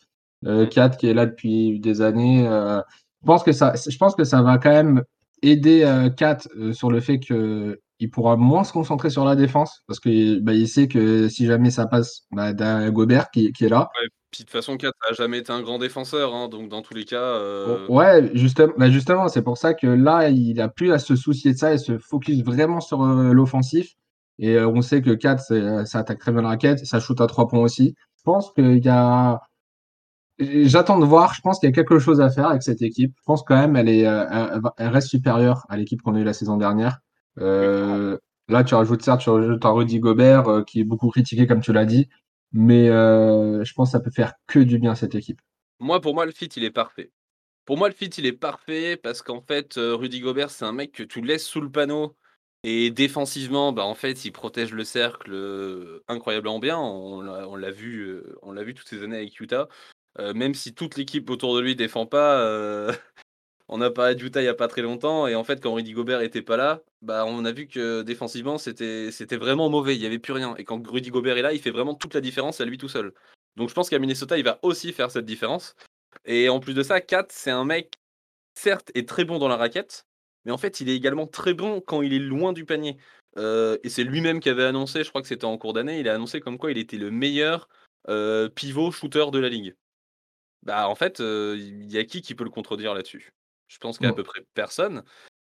Kat 0.70 0.90
qui 0.90 1.08
est 1.08 1.14
là 1.14 1.26
depuis 1.26 1.80
des 1.80 2.02
années. 2.02 2.44
je 2.44 3.26
pense 3.26 3.42
que 3.42 3.52
ça, 3.52 3.72
je 3.74 3.96
pense 3.96 4.14
que 4.14 4.24
ça 4.24 4.42
va 4.42 4.58
quand 4.58 4.70
même 4.70 5.02
aider 5.42 5.82
euh, 5.84 6.08
Kat 6.08 6.38
euh, 6.56 6.72
sur 6.72 6.90
le 6.90 7.00
fait 7.00 7.18
qu'il 7.18 8.10
pourra 8.10 8.36
moins 8.36 8.64
se 8.64 8.72
concentrer 8.72 9.10
sur 9.10 9.24
la 9.24 9.36
défense 9.36 9.82
parce 9.86 10.00
qu'il 10.00 10.40
bah, 10.40 10.54
il 10.54 10.68
sait 10.68 10.88
que 10.88 11.28
si 11.28 11.46
jamais 11.46 11.70
ça 11.70 11.86
passe, 11.86 12.22
bah, 12.30 12.52
d'un 12.52 12.90
Gobert 12.90 13.30
qui, 13.30 13.52
qui, 13.52 13.64
est 13.64 13.68
là. 13.68 13.90
Ouais, 14.00 14.08
puis 14.30 14.44
de 14.44 14.46
toute 14.46 14.50
façon, 14.50 14.76
Kat 14.76 14.92
n'a 15.08 15.14
jamais 15.14 15.38
été 15.38 15.52
un 15.52 15.60
grand 15.60 15.78
défenseur, 15.78 16.34
hein, 16.34 16.48
donc 16.48 16.68
dans 16.68 16.82
tous 16.82 16.94
les 16.94 17.04
cas. 17.04 17.16
Euh, 17.16 17.86
ouais, 17.88 18.30
justement, 18.34 18.72
bah 18.78 18.90
justement 18.90 19.28
c'est 19.28 19.42
pour 19.42 19.58
ça 19.58 19.74
que 19.74 19.86
là, 19.86 20.30
il 20.30 20.54
n'a 20.54 20.68
plus 20.68 20.92
à 20.92 20.98
se 20.98 21.16
soucier 21.16 21.52
de 21.52 21.58
ça 21.58 21.74
et 21.74 21.78
se 21.78 21.98
focus 21.98 22.42
vraiment 22.42 22.80
sur 22.80 23.02
l'offensif. 23.02 23.94
Et 24.42 24.58
on 24.58 24.82
sait 24.82 25.00
que 25.00 25.12
Kat, 25.12 25.38
ça 25.38 25.98
attaque 26.00 26.18
très 26.18 26.32
bien 26.32 26.42
la 26.42 26.48
raquette, 26.48 26.84
ça 26.84 27.00
shoot 27.00 27.18
à 27.20 27.26
trois 27.26 27.48
points 27.48 27.60
aussi. 27.60 27.94
Je 28.18 28.22
pense 28.24 28.52
qu'il 28.52 28.84
y 28.84 28.88
a 28.88 29.40
J'attends 30.38 30.98
de 30.98 31.04
voir. 31.04 31.34
Je 31.34 31.40
pense 31.40 31.58
qu'il 31.58 31.68
y 31.68 31.72
a 31.72 31.74
quelque 31.74 31.98
chose 31.98 32.20
à 32.20 32.30
faire 32.30 32.48
avec 32.48 32.62
cette 32.62 32.82
équipe. 32.82 33.12
Je 33.16 33.22
pense 33.24 33.42
quand 33.42 33.56
même 33.56 33.76
elle 33.76 33.88
euh, 34.06 34.60
reste 34.78 35.08
supérieure 35.08 35.64
à 35.68 35.76
l'équipe 35.76 36.00
qu'on 36.02 36.14
a 36.14 36.20
eu 36.20 36.24
la 36.24 36.32
saison 36.32 36.56
dernière. 36.56 36.98
Euh, 37.38 38.18
là, 38.48 38.64
tu 38.64 38.74
rajoutes 38.74 39.02
certes, 39.02 39.20
tu 39.20 39.30
rajoutes 39.30 39.64
un 39.64 39.70
Rudy 39.70 40.00
Gobert 40.00 40.48
euh, 40.48 40.62
qui 40.62 40.80
est 40.80 40.84
beaucoup 40.84 41.08
critiqué 41.10 41.46
comme 41.46 41.60
tu 41.60 41.72
l'as 41.72 41.84
dit, 41.84 42.08
mais 42.52 42.86
je 42.86 43.72
pense 43.74 43.88
que 43.88 43.92
ça 43.92 44.00
peut 44.00 44.10
faire 44.10 44.34
que 44.46 44.58
du 44.58 44.78
bien 44.78 44.94
cette 44.94 45.14
équipe. 45.14 45.40
Moi, 45.78 46.00
pour 46.00 46.14
moi, 46.14 46.26
le 46.26 46.32
fit 46.32 46.46
il 46.56 46.64
est 46.64 46.70
parfait. 46.70 47.12
Pour 47.64 47.78
moi, 47.78 47.88
le 47.88 47.94
fit 47.94 48.06
il 48.06 48.26
est 48.26 48.32
parfait 48.32 48.96
parce 48.96 49.22
qu'en 49.22 49.40
fait, 49.40 49.74
Rudy 49.76 50.20
Gobert 50.20 50.50
c'est 50.50 50.64
un 50.64 50.72
mec 50.72 50.92
que 50.92 51.02
tu 51.02 51.20
laisses 51.20 51.46
sous 51.46 51.60
le 51.60 51.70
panneau. 51.70 52.16
Et 52.64 52.90
défensivement, 52.90 53.72
bah 53.72 53.84
en 53.84 53.94
fait, 53.94 54.24
il 54.24 54.30
protège 54.32 54.72
le 54.72 54.84
cercle 54.84 56.00
incroyablement 56.08 56.60
bien. 56.60 56.78
On 56.78 57.20
l'a 57.56 57.70
vu, 57.70 58.22
on 58.42 58.52
l'a 58.52 58.62
vu 58.62 58.74
toutes 58.74 58.88
ces 58.88 59.02
années 59.02 59.16
avec 59.16 59.40
Utah. 59.40 59.68
Même 60.18 60.54
si 60.54 60.74
toute 60.74 60.96
l'équipe 60.96 61.28
autour 61.30 61.56
de 61.56 61.60
lui 61.60 61.74
défend 61.74 62.06
pas, 62.06 62.46
on 63.68 63.80
a 63.80 63.90
parlé 63.90 64.14
de 64.14 64.24
Utah 64.24 64.42
il 64.42 64.44
y 64.44 64.48
a 64.48 64.54
pas 64.54 64.68
très 64.68 64.82
longtemps. 64.82 65.26
Et 65.26 65.34
en 65.34 65.44
fait 65.44 65.60
quand 65.60 65.74
Rudy 65.74 65.92
Gobert 65.92 66.20
était 66.20 66.42
pas 66.42 66.56
là, 66.56 66.82
bah 67.00 67.24
on 67.26 67.44
a 67.44 67.52
vu 67.52 67.66
que 67.66 68.02
défensivement 68.02 68.58
c'était 68.58 69.10
c'était 69.10 69.36
vraiment 69.36 69.68
mauvais, 69.68 69.96
il 69.96 70.02
y 70.02 70.06
avait 70.06 70.20
plus 70.20 70.32
rien. 70.32 70.54
Et 70.56 70.64
quand 70.64 70.86
Rudy 70.86 71.10
Gobert 71.10 71.36
est 71.38 71.42
là, 71.42 71.52
il 71.52 71.60
fait 71.60 71.70
vraiment 71.70 71.94
toute 71.94 72.14
la 72.14 72.20
différence 72.20 72.60
à 72.60 72.64
lui 72.64 72.78
tout 72.78 72.88
seul. 72.88 73.12
Donc 73.56 73.68
je 73.70 73.74
pense 73.74 73.90
qu'à 73.90 73.98
Minnesota, 73.98 74.38
il 74.38 74.44
va 74.44 74.58
aussi 74.62 74.92
faire 74.92 75.10
cette 75.10 75.26
différence. 75.26 75.74
Et 76.24 76.48
en 76.48 76.60
plus 76.60 76.74
de 76.74 76.82
ça, 76.82 77.00
Kat, 77.00 77.26
c'est 77.30 77.50
un 77.50 77.64
mec 77.64 77.98
certes 78.54 78.90
est 78.94 79.08
très 79.08 79.24
bon 79.24 79.38
dans 79.38 79.48
la 79.48 79.56
raquette, 79.56 80.06
mais 80.44 80.52
en 80.52 80.58
fait, 80.58 80.80
il 80.80 80.88
est 80.88 80.96
également 80.96 81.26
très 81.26 81.54
bon 81.54 81.80
quand 81.80 82.02
il 82.02 82.12
est 82.12 82.18
loin 82.18 82.52
du 82.52 82.64
panier. 82.64 82.96
et 83.36 83.88
c'est 83.88 84.04
lui-même 84.04 84.40
qui 84.40 84.48
avait 84.48 84.64
annoncé, 84.64 85.04
je 85.04 85.08
crois 85.08 85.22
que 85.22 85.28
c'était 85.28 85.44
en 85.44 85.56
cours 85.58 85.72
d'année, 85.72 86.00
il 86.00 86.08
a 86.08 86.14
annoncé 86.14 86.40
comme 86.40 86.58
quoi 86.58 86.70
il 86.70 86.78
était 86.78 86.98
le 86.98 87.10
meilleur 87.10 87.68
pivot 88.54 88.90
shooter 88.90 89.26
de 89.32 89.38
la 89.38 89.48
ligue. 89.48 89.74
Bah, 90.62 90.88
en 90.88 90.94
fait, 90.94 91.20
il 91.20 91.90
y 91.90 91.98
a 91.98 92.04
qui 92.04 92.22
qui 92.22 92.34
peut 92.34 92.44
le 92.44 92.50
contredire 92.50 92.94
là-dessus? 92.94 93.32
Je 93.68 93.78
pense 93.78 93.98
qu'à 93.98 94.12
peu 94.12 94.22
près 94.22 94.44
personne. 94.54 95.02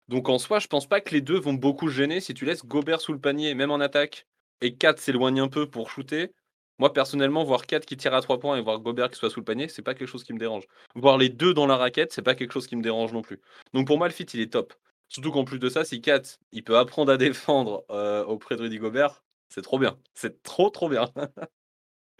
Donc 0.08 0.28
en 0.28 0.38
soi, 0.38 0.58
je 0.58 0.66
pense 0.66 0.88
pas 0.88 1.00
que 1.00 1.14
les 1.14 1.20
deux 1.20 1.38
vont 1.38 1.54
beaucoup 1.54 1.88
gêner 1.88 2.20
si 2.20 2.34
tu 2.34 2.44
laisses 2.44 2.66
Gobert 2.66 3.00
sous 3.00 3.12
le 3.12 3.20
panier, 3.20 3.54
même 3.54 3.70
en 3.70 3.80
attaque, 3.80 4.26
et 4.60 4.74
4 4.74 4.98
s'éloigne 4.98 5.40
un 5.40 5.48
peu 5.48 5.70
pour 5.70 5.88
shooter. 5.88 6.32
Moi, 6.80 6.92
personnellement, 6.94 7.44
voir 7.44 7.66
4 7.66 7.84
qui 7.84 7.98
tire 7.98 8.14
à 8.14 8.22
3 8.22 8.40
points 8.40 8.56
et 8.56 8.62
voir 8.62 8.80
Gobert 8.80 9.10
qui 9.10 9.18
soit 9.18 9.28
sous 9.28 9.40
le 9.40 9.44
panier, 9.44 9.68
c'est 9.68 9.82
pas 9.82 9.94
quelque 9.94 10.08
chose 10.08 10.24
qui 10.24 10.32
me 10.32 10.38
dérange. 10.38 10.64
Voir 10.94 11.18
les 11.18 11.28
deux 11.28 11.52
dans 11.52 11.66
la 11.66 11.76
raquette, 11.76 12.10
c'est 12.12 12.22
pas 12.22 12.34
quelque 12.34 12.52
chose 12.52 12.66
qui 12.66 12.74
me 12.74 12.82
dérange 12.82 13.12
non 13.12 13.20
plus. 13.20 13.38
Donc 13.74 13.86
pour 13.86 13.98
moi, 13.98 14.08
le 14.08 14.14
fit, 14.14 14.24
il 14.24 14.40
est 14.40 14.52
top. 14.52 14.72
Surtout 15.08 15.30
qu'en 15.30 15.44
plus 15.44 15.58
de 15.58 15.68
ça, 15.68 15.84
si 15.84 16.00
4, 16.00 16.38
il 16.52 16.64
peut 16.64 16.78
apprendre 16.78 17.12
à 17.12 17.18
défendre 17.18 17.84
auprès 18.26 18.56
de 18.56 18.62
Rudy 18.62 18.78
Gobert, 18.78 19.22
c'est 19.50 19.62
trop 19.62 19.78
bien. 19.78 19.98
C'est 20.14 20.42
trop, 20.42 20.70
trop 20.70 20.88
bien. 20.88 21.10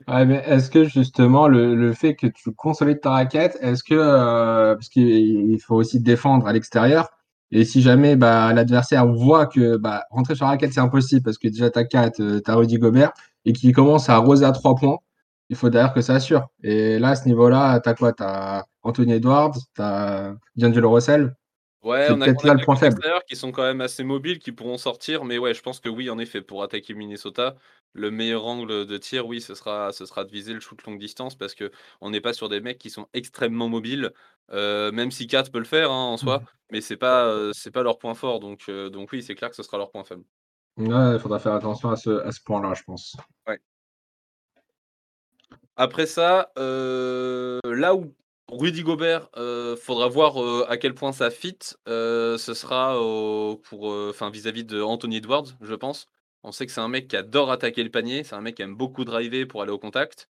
Ouais, 0.09 0.25
mais 0.25 0.43
est-ce 0.47 0.71
que 0.71 0.85
justement 0.85 1.47
le, 1.47 1.75
le 1.75 1.93
fait 1.93 2.14
que 2.14 2.26
tu 2.26 2.52
consolides 2.52 3.02
ta 3.02 3.11
raquette, 3.11 3.59
est-ce 3.61 3.85
que 3.85 3.95
euh, 3.95 4.75
parce 4.75 4.88
qu'il 4.88 5.59
faut 5.61 5.75
aussi 5.75 6.00
défendre 6.00 6.47
à 6.47 6.55
l'extérieur 6.55 7.11
et 7.52 7.64
si 7.64 7.83
jamais 7.83 8.17
bah, 8.17 8.52
l'adversaire 8.55 9.07
voit 9.07 9.47
que 9.47 9.76
bah, 9.76 10.05
rentrer 10.11 10.37
sur 10.37 10.47
la 10.47 10.52
raquette 10.52 10.73
c'est 10.73 10.81
impossible 10.81 11.23
parce 11.23 11.37
que 11.37 11.49
déjà 11.49 11.69
t'as 11.69 11.85
4, 11.85 12.21
euh, 12.21 12.40
t'as 12.40 12.55
Rudy 12.55 12.79
Gobert 12.79 13.12
et 13.44 13.52
qu'il 13.52 13.73
commence 13.75 14.09
à 14.09 14.14
arroser 14.16 14.44
à 14.44 14.52
3 14.52 14.75
points, 14.76 14.99
il 15.49 15.56
faut 15.56 15.70
d'ailleurs 15.70 15.94
que 15.94 16.00
ça 16.00 16.14
assure. 16.14 16.49
Et 16.62 16.99
là 16.99 17.11
à 17.11 17.16
ce 17.16 17.26
niveau-là, 17.26 17.80
t'as 17.80 17.94
quoi? 17.94 18.12
T'as 18.12 18.64
Anthony 18.82 19.14
Edwards, 19.14 19.56
t'as 19.75 20.35
D'Angelo 20.56 20.90
Russell. 20.92 21.35
Ouais, 21.82 22.11
on 22.11 22.20
a 22.20 22.26
peut-être 22.26 22.44
on 22.44 22.49
a 22.49 22.49
là 22.49 22.54
le 22.54 22.61
point 22.64 22.76
faible. 22.76 23.00
qui 23.26 23.37
sont 23.37 23.52
quand 23.52 23.62
même 23.62 23.80
assez 23.80 24.04
mobiles, 24.04 24.38
qui 24.38 24.52
pourront 24.52 24.76
sortir, 24.76 25.25
mais 25.25 25.38
ouais, 25.38 25.54
je 25.54 25.62
pense 25.62 25.80
que 25.80 25.88
oui, 25.88 26.11
en 26.11 26.18
effet, 26.18 26.42
pour 26.42 26.62
attaquer 26.62 26.92
Minnesota, 26.94 27.56
le 27.94 28.11
meilleur 28.11 28.44
angle 28.47 28.87
de 28.87 28.99
tir, 28.99 29.26
oui, 29.26 29.40
ce 29.40 29.54
sera 29.54 29.90
ce 29.92 30.04
sera 30.04 30.25
de 30.25 30.30
viser 30.30 30.52
le 30.52 30.61
shoot 30.61 30.82
longue 30.85 30.99
distance 30.99 31.37
parce 31.37 31.54
qu'on 31.54 32.11
n'est 32.11 32.20
pas 32.20 32.35
sur 32.35 32.49
des 32.50 32.61
mecs 32.61 32.78
qui 32.78 32.90
sont 32.90 33.09
extrêmement 33.14 33.68
mobiles, 33.68 34.12
heu, 34.52 34.92
même 34.92 35.11
si 35.11 35.26
Kat 35.26 35.44
peut 35.52 35.59
le 35.59 35.64
faire, 35.64 35.90
hein, 35.90 36.04
en 36.12 36.16
soi, 36.18 36.40
Mmh. 36.40 36.44
mais 36.70 36.80
c'est 36.82 36.97
pas, 36.99 37.50
c'est 37.54 37.70
pas 37.70 37.82
leur 37.82 37.99
point 37.99 38.14
fort 38.14 38.40
donc 38.40 38.68
heu, 38.68 38.90
donc 38.90 39.11
oui, 39.12 39.23
c'est 39.23 39.35
clair 39.35 39.49
que 39.50 39.56
ce 39.56 39.62
sera 39.62 39.78
leur 39.78 39.90
point 39.90 40.04
faible. 40.04 40.25
Ouais, 40.77 41.15
il 41.15 41.19
faudra 41.21 41.39
faire 41.39 41.55
attention 41.55 41.91
à 41.91 41.97
ce 42.33 42.41
point-là, 42.43 42.75
je 42.75 42.83
pense. 42.83 43.17
Après 45.77 46.07
ça, 46.07 46.53
heu, 46.59 47.61
là 47.65 47.95
où 47.95 48.15
Rudy 48.49 48.83
Gobert, 48.83 49.29
heu, 49.37 49.77
faudra 49.77 50.09
voir, 50.09 50.41
heu, 50.43 50.65
à 50.69 50.77
quel 50.77 50.95
point 50.95 51.12
ça 51.12 51.31
fit, 51.31 51.59
heu, 51.89 52.37
ce 52.39 52.55
sera 52.55 52.97
vis-à-vis 54.31 54.65
de 54.65 54.81
Anthony 54.83 55.17
Edwards, 55.17 55.47
je 55.61 55.75
pense. 55.75 56.07
On 56.43 56.53
sait 56.53 56.67
que 56.67 56.73
c'est 56.73 56.81
un 56.81 56.89
mec 56.89 57.09
qui 57.09 57.17
adore 57.17 57.50
attaquer 57.50 57.83
le 57.83 57.91
panier, 57.91 58.25
c'est 58.25 58.35
un 58.35 58.41
mec 58.41 58.57
qui 58.57 58.62
aime 58.62 58.75
beaucoup 58.77 59.05
driver 59.05 59.45
pour 59.47 59.62
aller 59.62 59.73
au 59.73 59.79
contact. 59.79 60.29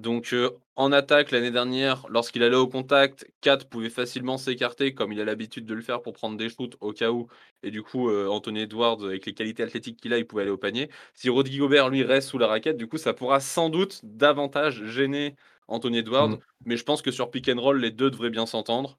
Donc, 0.00 0.32
heu, 0.32 0.56
en 0.76 0.92
attaque 0.92 1.30
l'année 1.30 1.50
dernière, 1.50 2.06
lorsqu'il 2.08 2.42
allait 2.42 2.56
au 2.56 2.66
contact, 2.68 3.26
Kat 3.42 3.58
pouvait 3.58 3.90
facilement 3.90 4.38
s'écarter 4.38 4.94
comme 4.94 5.12
il 5.12 5.20
a 5.20 5.24
l'habitude 5.24 5.66
de 5.66 5.74
le 5.74 5.82
faire 5.82 6.00
pour 6.00 6.14
prendre 6.14 6.36
des 6.38 6.48
shoots 6.48 6.76
au 6.80 6.92
cas 6.92 7.10
où 7.10 7.28
et 7.62 7.70
du 7.70 7.82
coup, 7.82 8.08
heu, 8.08 8.28
Anthony 8.30 8.60
Edwards, 8.62 9.04
avec 9.04 9.26
les 9.26 9.34
qualités 9.34 9.62
athlétiques 9.62 10.00
qu'il 10.00 10.14
a, 10.14 10.18
il 10.18 10.26
pouvait 10.26 10.42
aller 10.42 10.50
au 10.50 10.56
panier. 10.56 10.88
Si 11.14 11.28
Rudy 11.28 11.58
Gobert, 11.58 11.90
lui, 11.90 12.02
reste 12.02 12.28
sous 12.30 12.38
la 12.38 12.46
raquette, 12.46 12.78
du 12.78 12.86
coup, 12.88 12.96
ça 12.98 13.12
pourra 13.12 13.40
sans 13.40 13.68
doute 13.68 14.00
davantage 14.04 14.84
gêner 14.86 15.36
Anthony 15.68 15.98
Edwards, 15.98 16.30
Mmh. 16.30 16.40
mais 16.64 16.76
je 16.78 16.84
pense 16.84 17.02
que 17.02 17.10
sur 17.10 17.30
pick 17.30 17.48
and 17.50 17.60
roll, 17.60 17.78
les 17.80 17.90
2 17.90 18.10
devraient 18.10 18.30
bien 18.30 18.46
s'entendre. 18.46 18.98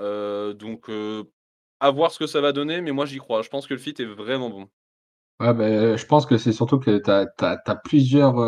Heu, 0.00 0.54
donc, 0.54 0.88
à 1.80 1.90
voir 1.90 2.12
ce 2.12 2.20
que 2.20 2.26
ça 2.28 2.40
va 2.40 2.52
donner, 2.52 2.80
mais 2.80 2.92
moi 2.92 3.06
j'y 3.06 3.18
crois. 3.18 3.42
Je 3.42 3.48
pense 3.48 3.66
que 3.66 3.74
le 3.74 3.80
fit 3.80 3.94
est 3.98 4.04
vraiment 4.04 4.50
bon. 4.50 4.68
Ouais, 5.40 5.54
beh, 5.54 5.96
je 5.96 6.04
pense 6.06 6.26
que 6.26 6.36
c'est 6.36 6.52
surtout 6.52 6.78
que 6.80 6.98
tu 6.98 7.10
as 7.10 7.76
plusieurs, 7.84 8.40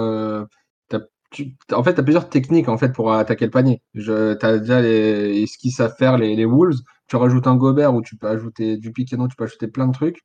en 1.73 1.83
fait, 1.85 1.95
tu 1.95 2.01
as 2.01 2.03
plusieurs 2.03 2.29
techniques, 2.29 2.67
pour 2.95 3.13
attaquer 3.13 3.45
le 3.47 3.51
panier. 3.51 3.83
Tu 3.95 4.11
as 4.13 4.59
déjà 4.59 4.81
les 4.81 5.47
ce 5.47 5.59
qu'ils 5.59 5.73
savent 5.73 5.95
faire 5.99 6.19
les 6.19 6.45
Wolves. 6.45 6.79
Tu 7.09 7.17
rajoutes 7.17 7.47
un 7.47 7.57
Gobert 7.57 7.95
où 7.95 8.03
tu 8.03 8.17
peux 8.17 8.29
ajouter 8.29 8.77
du 8.77 8.93
roll, 9.17 9.29
tu 9.29 9.37
peux 9.37 9.45
ajouter 9.45 9.69
plein 9.69 9.87
de 9.89 9.93
trucs. 9.93 10.21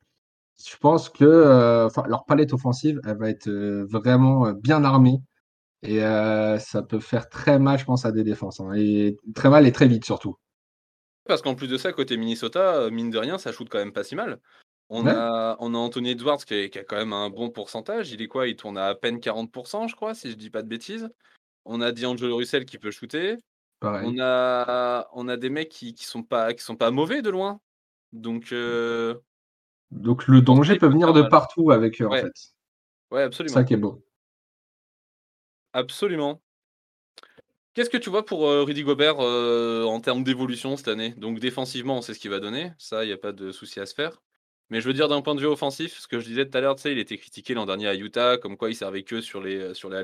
Je 0.64 0.76
pense 0.78 1.08
que, 1.10 1.86
enfin, 1.86 2.04
leur 2.08 2.24
palette 2.26 2.52
offensive, 2.52 3.00
elle 3.06 3.18
va 3.18 3.30
être, 3.30 3.48
heu, 3.48 3.86
vraiment, 3.90 4.46
heu, 4.48 4.54
bien 4.54 4.84
armée 4.84 5.20
et 5.82 6.00
ça 6.58 6.82
peut 6.88 7.00
faire 7.00 7.28
très 7.28 7.58
mal, 7.58 7.78
je 7.78 7.84
pense, 7.84 8.04
à 8.06 8.12
des 8.12 8.24
défenses, 8.24 8.60
hein 8.60 8.72
et 8.74 9.16
très 9.34 9.50
mal 9.50 9.66
et 9.66 9.72
très 9.72 9.88
vite 9.88 10.04
surtout. 10.04 10.36
Parce 11.26 11.42
qu'en 11.42 11.54
plus 11.54 11.68
de 11.68 11.76
ça, 11.76 11.92
côté 11.92 12.16
Minnesota, 12.16 12.88
mine 12.90 13.10
de 13.10 13.18
rien, 13.18 13.38
ça 13.38 13.52
shoot 13.52 13.68
quand 13.68 13.78
même 13.78 13.92
pas 13.92 14.04
si 14.04 14.14
mal. 14.14 14.38
On 14.88 15.06
Ouais, 15.06 15.12
a 15.12 15.56
on 15.60 15.74
a 15.74 15.78
Anthony 15.78 16.10
Edwards 16.10 16.44
qui 16.44 16.54
est 16.54 16.70
qui 16.70 16.78
a 16.78 16.84
quand 16.84 16.96
même 16.96 17.12
un 17.12 17.30
bon 17.30 17.50
pourcentage. 17.50 18.12
Il 18.12 18.22
est 18.22 18.28
quoi? 18.28 18.46
Il 18.48 18.56
tourne 18.56 18.78
à 18.78 18.86
à 18.88 18.94
peine 18.94 19.20
40% 19.20 19.88
je 19.88 19.96
crois, 19.96 20.14
si 20.14 20.30
je 20.30 20.36
dis 20.36 20.50
pas 20.50 20.62
de 20.62 20.68
bêtises. 20.68 21.08
On 21.66 21.80
a 21.82 21.92
D'Angelo 21.92 22.36
Russell 22.38 22.66
qui 22.66 22.78
peut 22.78 22.90
shooter. 22.92 23.36
pareil. 23.80 24.06
On 24.06 24.18
a 24.20 25.08
on 25.14 25.28
a 25.28 25.36
des 25.38 25.50
mecs 25.50 25.70
qui 25.70 25.94
qui 25.94 26.04
sont 26.06 26.22
pas 26.24 26.54
qui 26.54 26.64
sont 26.64 26.76
pas 26.76 26.90
mauvais 26.92 27.22
de 27.22 27.30
loin. 27.30 27.60
Donc 28.12 28.52
Donc 29.90 30.28
le 30.28 30.40
danger 30.42 30.76
peut 30.76 30.86
venir 30.86 31.12
de 31.12 31.22
partout 31.22 31.72
avec 31.72 32.00
eux, 32.00 32.06
en 32.08 32.16
fait. 32.16 32.30
ouais, 33.10 33.22
C'est 33.46 33.52
ça 33.54 33.64
absolument, 33.64 33.64
qui 33.64 33.72
est 33.74 33.78
beau. 33.78 34.04
absolument. 35.72 36.42
Qu'est-ce 37.74 37.90
que 37.90 37.98
tu 37.98 38.08
vois 38.10 38.24
pour, 38.24 38.46
heu, 38.48 38.62
Rudy 38.62 38.82
Gobert, 38.84 39.20
heu, 39.22 39.84
en 39.86 40.00
termes 40.00 40.24
d'évolution 40.24 40.76
cette 40.76 40.88
année? 40.88 41.10
Donc 41.16 41.38
défensivement, 41.40 41.98
on 41.98 42.02
sait 42.02 42.14
ce 42.14 42.18
qu'il 42.20 42.30
va 42.30 42.40
donner, 42.40 42.72
ça, 42.78 43.04
il 43.04 43.10
y 43.10 43.12
a 43.12 43.18
pas 43.18 43.32
de 43.32 43.52
souci 43.52 43.80
à 43.80 43.86
se 43.86 43.94
faire. 43.94 44.22
Mais 44.70 44.80
je 44.80 44.86
veux 44.88 44.94
dire 44.94 45.08
d'un 45.08 45.22
point 45.22 45.34
de 45.34 45.40
vue 45.40 45.46
offensif, 45.46 45.98
ce 45.98 46.08
que 46.08 46.18
je 46.18 46.26
disais 46.26 46.46
tout 46.48 46.58
à 46.58 46.60
l'heure, 46.60 46.74
tu 46.74 46.82
sais, 46.82 46.92
il 46.92 46.98
était 46.98 47.18
critiqué 47.18 47.54
l'an 47.54 47.66
dernier 47.66 47.86
à 47.86 47.94
Utah, 47.94 48.36
comme 48.36 48.56
quoi 48.56 48.68
il 48.68 48.74
servait 48.74 49.04
que 49.04 49.20
sur 49.20 49.40
les, 49.40 49.56
heu, 49.56 49.74
sur 49.74 49.88
les. 49.90 49.96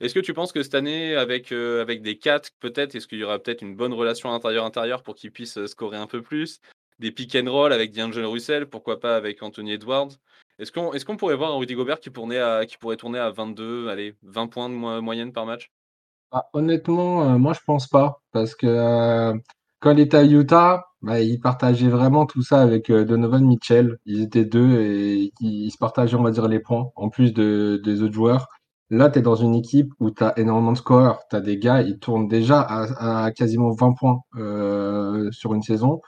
Est-ce 0.00 0.14
que 0.14 0.20
tu 0.20 0.34
penses 0.34 0.52
que 0.52 0.62
cette 0.62 0.74
année 0.74 1.16
avec, 1.16 1.50
heu, 1.52 1.80
avec 1.80 2.02
des 2.02 2.18
4 2.18 2.50
peut-être, 2.60 2.94
est-ce 2.94 3.06
qu'il 3.06 3.18
y 3.18 3.24
aura 3.24 3.38
peut-être 3.38 3.62
une 3.62 3.74
bonne 3.74 3.94
relation 3.94 4.32
intérieur-intérieur 4.32 5.02
pour 5.02 5.14
qu'il 5.14 5.32
puisse, 5.32 5.56
heu, 5.56 5.66
scorer 5.66 5.96
un 5.96 6.06
peu 6.06 6.20
plus? 6.20 6.60
Des 6.98 7.10
pick 7.10 7.34
and 7.34 7.50
roll 7.50 7.72
avec 7.72 7.94
D'Angelo 7.94 8.30
Russell, 8.30 8.66
pourquoi 8.66 9.00
pas 9.00 9.16
avec 9.16 9.42
Anthony 9.42 9.72
Edwards? 9.72 10.10
Est-ce 10.58 10.72
qu'on 10.72 10.90
qu'on 10.90 11.16
pourrait 11.16 11.36
voir 11.36 11.52
un 11.52 11.58
Rudy 11.58 11.74
Gobert 11.74 12.00
qui 12.00 12.10
à 12.38 12.66
qui 12.66 12.78
pourrait 12.78 12.96
tourner 12.96 13.18
à 13.18 13.30
22, 13.30 13.88
allez, 13.88 14.14
20 14.22 14.46
points 14.46 14.68
de 14.70 14.74
mo 14.74 15.02
moyenne 15.02 15.32
par 15.32 15.44
match? 15.44 15.70
Ah, 16.32 16.48
honnêtement, 16.54 17.38
moi 17.38 17.52
je 17.52 17.60
pense 17.66 17.86
pas 17.86 18.22
parce 18.32 18.54
que, 18.54 19.34
quand 19.80 19.92
il 19.92 20.00
était 20.00 20.16
à 20.18 20.24
Utah, 20.24 20.84
bah, 21.02 21.20
il 21.20 21.40
partageait 21.40 21.88
vraiment 21.88 22.26
tout 22.26 22.42
ça 22.42 22.60
avec, 22.62 22.90
heu, 22.90 23.04
Donovan 23.04 23.44
Mitchell. 23.44 23.98
Ils 24.06 24.22
étaient 24.22 24.44
2 24.44 24.80
et 24.80 25.32
ils 25.40 25.66
ils 25.66 25.70
se 25.70 25.78
partageaient, 25.78 26.16
on 26.16 26.22
va 26.22 26.30
dire, 26.30 26.48
les 26.48 26.60
points 26.60 26.90
en 26.96 27.08
plus 27.10 27.32
de 27.32 27.80
des 27.84 28.02
autres 28.02 28.14
joueurs. 28.14 28.48
Là, 28.90 29.10
tu 29.10 29.18
es 29.18 29.22
dans 29.22 29.34
une 29.36 29.54
équipe 29.54 29.92
où 30.00 30.10
tu 30.10 30.22
as 30.24 30.38
énormément 30.38 30.72
de 30.72 30.78
scoreurs. 30.78 31.20
Tu 31.30 31.36
as 31.36 31.40
des 31.40 31.58
gars, 31.58 31.82
ils 31.82 31.98
tournent 31.98 32.28
déjà 32.28 32.60
à 32.60 33.24
à 33.26 33.32
quasiment 33.32 33.70
20 33.72 33.92
points, 33.94 34.20
heu, 34.36 35.28
sur 35.32 35.54
une 35.54 35.62
saison. 35.62 36.00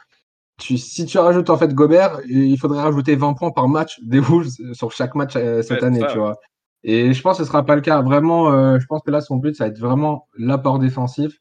Tu 0.58 0.76
si 0.78 1.06
tu 1.06 1.18
rajoutes 1.18 1.50
en 1.50 1.56
fait 1.56 1.72
Gobert, 1.74 2.20
il 2.28 2.58
faudrait 2.58 2.82
rajouter 2.82 3.14
20 3.16 3.34
points 3.34 3.52
par 3.52 3.68
match 3.68 4.00
des 4.02 4.18
Wolves 4.20 4.48
euh, 4.60 4.74
sur 4.74 4.90
chaque 4.92 5.14
match, 5.14 5.34
cette 5.62 5.82
année, 5.84 6.06
tu 6.06 6.18
vois? 6.18 6.36
Et 6.84 7.12
je 7.12 7.22
pense 7.22 7.38
que 7.38 7.44
ce 7.44 7.48
sera 7.48 7.64
pas 7.64 7.76
le 7.76 7.80
cas. 7.82 8.02
Vraiment, 8.02 8.78
je 8.78 8.86
pense 8.86 9.02
que 9.04 9.10
là, 9.10 9.20
son 9.20 9.36
but, 9.36 9.54
ça 9.56 9.64
va 9.64 9.70
être 9.70 9.78
vraiment 9.80 10.26
l'apport 10.38 10.78
défensif. 10.80 11.32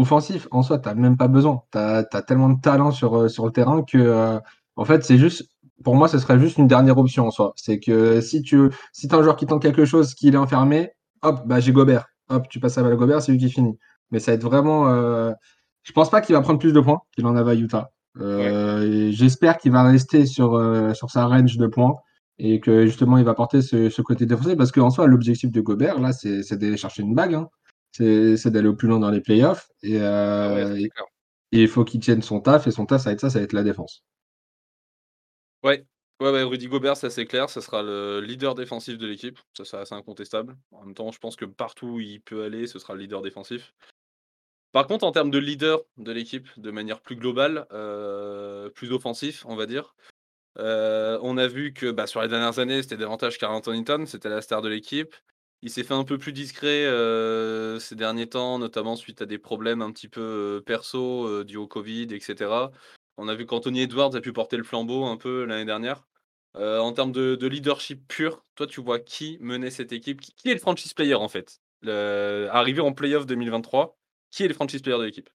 Offensif, 0.00 0.48
en 0.50 0.62
soi, 0.62 0.78
tu 0.78 0.88
as 0.88 0.94
même 0.94 1.18
pas 1.18 1.28
besoin. 1.28 1.62
Tu 1.72 1.78
as 1.78 2.22
tellement 2.26 2.48
de 2.48 2.58
talent 2.58 2.90
sur, 2.90 3.30
sur 3.30 3.44
le 3.44 3.52
terrain 3.52 3.82
que, 3.82 3.98
heu, 3.98 4.40
en 4.76 4.84
fait, 4.86 5.04
c'est 5.04 5.18
juste 5.18 5.50
pour 5.84 5.94
moi, 5.94 6.08
ce 6.08 6.18
serait 6.18 6.38
juste 6.40 6.56
une 6.56 6.66
dernière 6.66 6.96
option 6.96 7.26
en 7.26 7.30
soi. 7.30 7.52
C'est 7.56 7.80
que 7.80 8.22
si 8.22 8.40
tu 8.40 8.70
si 8.92 9.08
as 9.10 9.16
un 9.16 9.22
joueur 9.22 9.36
qui 9.36 9.44
tente 9.44 9.60
quelque 9.60 9.84
chose, 9.84 10.14
qu'il 10.14 10.34
est 10.34 10.38
enfermé, 10.38 10.90
hop, 11.20 11.42
bah, 11.46 11.60
j'ai 11.60 11.72
Gobert. 11.72 12.06
Hop, 12.30 12.48
tu 12.48 12.60
passes 12.60 12.78
à 12.78 12.82
Gobert, 12.82 13.20
c'est 13.20 13.32
lui 13.32 13.38
qui 13.38 13.50
finit. 13.50 13.78
Mais 14.10 14.20
ça 14.20 14.30
va 14.30 14.36
être 14.36 14.44
vraiment, 14.44 14.88
heu, 14.90 15.34
je 15.82 15.92
pense 15.92 16.08
pas 16.08 16.22
qu'il 16.22 16.34
va 16.34 16.40
prendre 16.40 16.58
plus 16.58 16.72
de 16.72 16.80
points 16.80 17.00
qu'il 17.14 17.26
en 17.26 17.36
avait 17.36 17.50
à 17.50 17.54
Utah. 17.54 17.90
Ouais. 18.18 19.10
J'espère 19.12 19.58
qu'il 19.58 19.72
va 19.72 19.82
rester 19.82 20.24
sur, 20.24 20.58
sa 21.08 21.26
range 21.26 21.58
de 21.58 21.66
points 21.66 21.96
et 22.38 22.58
que 22.58 22.86
justement 22.86 23.18
il 23.18 23.24
va 23.24 23.34
porter 23.34 23.60
ce 23.60 23.90
ce 23.90 24.00
côté 24.00 24.24
défensif 24.24 24.56
parce 24.56 24.72
qu'en 24.72 24.88
soi 24.88 25.06
l'objectif 25.06 25.52
de 25.52 25.60
Gobert 25.60 26.00
là 26.00 26.12
c'est 26.12 26.42
c'est 26.42 26.56
d'aller 26.56 26.78
chercher 26.78 27.02
une 27.02 27.14
bague, 27.14 27.34
hein. 27.34 27.48
C'est 27.92 28.50
d'aller 28.50 28.68
au 28.68 28.74
plus 28.74 28.88
loin 28.88 28.98
dans 29.00 29.10
les 29.10 29.20
playoffs 29.20 29.68
et 29.82 29.98
Ah 30.00 30.54
ouais, 30.54 30.90
et 31.52 31.62
il 31.62 31.68
faut 31.68 31.84
qu'il 31.84 32.00
tienne 32.00 32.22
son 32.22 32.40
taf 32.40 32.66
et 32.68 32.70
son 32.70 32.86
taf 32.86 33.02
ça 33.02 33.10
va 33.10 33.14
être 33.14 33.20
ça, 33.20 33.30
ça 33.30 33.38
va 33.40 33.44
être 33.44 33.52
la 33.52 33.64
défense. 33.64 34.00
Ouais. 35.62 35.84
Ouais, 36.20 36.30
ouais, 36.30 36.42
Rudy 36.42 36.68
Gobert, 36.68 36.96
ça 36.98 37.08
c'est 37.08 37.24
clair, 37.24 37.48
ça 37.48 37.62
sera 37.62 37.82
le 37.82 38.20
leader 38.20 38.54
défensif 38.54 38.98
de 38.98 39.06
l'équipe, 39.06 39.38
ça 39.56 39.64
c'est 39.64 39.78
assez 39.78 39.94
incontestable. 39.94 40.56
En 40.70 40.84
même 40.84 40.94
temps, 40.94 41.10
je 41.12 41.18
pense 41.18 41.34
que 41.36 41.46
partout 41.46 41.86
où 41.86 42.00
il 42.00 42.20
peut 42.20 42.44
aller, 42.44 42.66
ce 42.66 42.78
sera 42.78 42.94
le 42.94 43.00
leader 43.00 43.22
défensif. 43.22 43.72
Par 44.72 44.86
contre, 44.86 45.04
en 45.04 45.10
termes 45.12 45.30
de 45.32 45.38
leader 45.38 45.80
de 45.96 46.12
l'équipe, 46.12 46.48
de 46.56 46.70
manière 46.70 47.00
plus 47.00 47.16
globale, 47.16 47.66
heu, 47.72 48.70
plus 48.74 48.92
offensif, 48.92 49.44
on 49.46 49.56
va 49.56 49.66
dire, 49.66 49.96
heu, 50.58 51.18
on 51.22 51.38
a 51.38 51.48
vu 51.48 51.72
que, 51.74 51.90
bah, 51.90 52.06
sur 52.06 52.22
les 52.22 52.28
dernières 52.28 52.58
années, 52.60 52.82
c'était 52.82 52.96
davantage 52.98 53.38
Karl 53.38 53.54
Anthony 53.54 53.84
c'était 54.06 54.28
la 54.30 54.42
star 54.42 54.62
de 54.62 54.68
l'équipe. 54.68 55.14
Il 55.62 55.70
s'est 55.70 55.84
fait 55.84 55.92
un 55.94 56.04
peu 56.04 56.16
plus 56.16 56.32
discret, 56.32 56.84
heu, 56.86 57.78
ces 57.80 57.94
derniers 57.94 58.28
temps, 58.28 58.58
notamment 58.58 58.96
suite 58.96 59.20
à 59.20 59.26
des 59.26 59.36
problèmes 59.38 59.82
un 59.82 59.92
petit 59.92 60.08
peu, 60.08 60.20
heu, 60.58 60.62
perso, 60.64 61.26
heu, 61.28 61.44
dus 61.44 61.56
au 61.58 61.66
covid 61.68 62.08
et 62.14 62.20
cetera. 62.20 62.70
On 63.18 63.28
a 63.28 63.34
vu 63.34 63.44
qu'Anthony 63.44 63.82
Edwards 63.82 64.14
a 64.16 64.20
pu 64.22 64.32
porter 64.32 64.56
le 64.56 64.62
flambeau 64.64 65.04
un 65.04 65.18
peu 65.18 65.44
l'année 65.44 65.66
dernière. 65.66 66.08
Heu, 66.56 66.80
en 66.80 66.92
termes 66.94 67.12
de 67.12 67.34
de 67.36 67.46
leadership 67.46 68.08
pur, 68.08 68.42
toi, 68.54 68.66
tu 68.66 68.80
vois 68.80 68.98
qui 69.00 69.36
menait 69.42 69.70
cette 69.70 69.92
équipe? 69.92 70.22
Qui 70.22 70.48
est 70.50 70.54
le 70.54 70.60
franchise 70.60 70.94
player, 70.94 71.14
en 71.14 71.28
fait? 71.28 71.60
Arrivé 71.86 72.80
en 72.80 72.92
playoff 72.94 73.26
2023, 73.26 73.98
qui 74.30 74.44
est 74.44 74.48
le 74.48 74.54
franchise 74.54 74.80
player 74.82 74.98
de 74.98 75.04
l'équipe? 75.04 75.30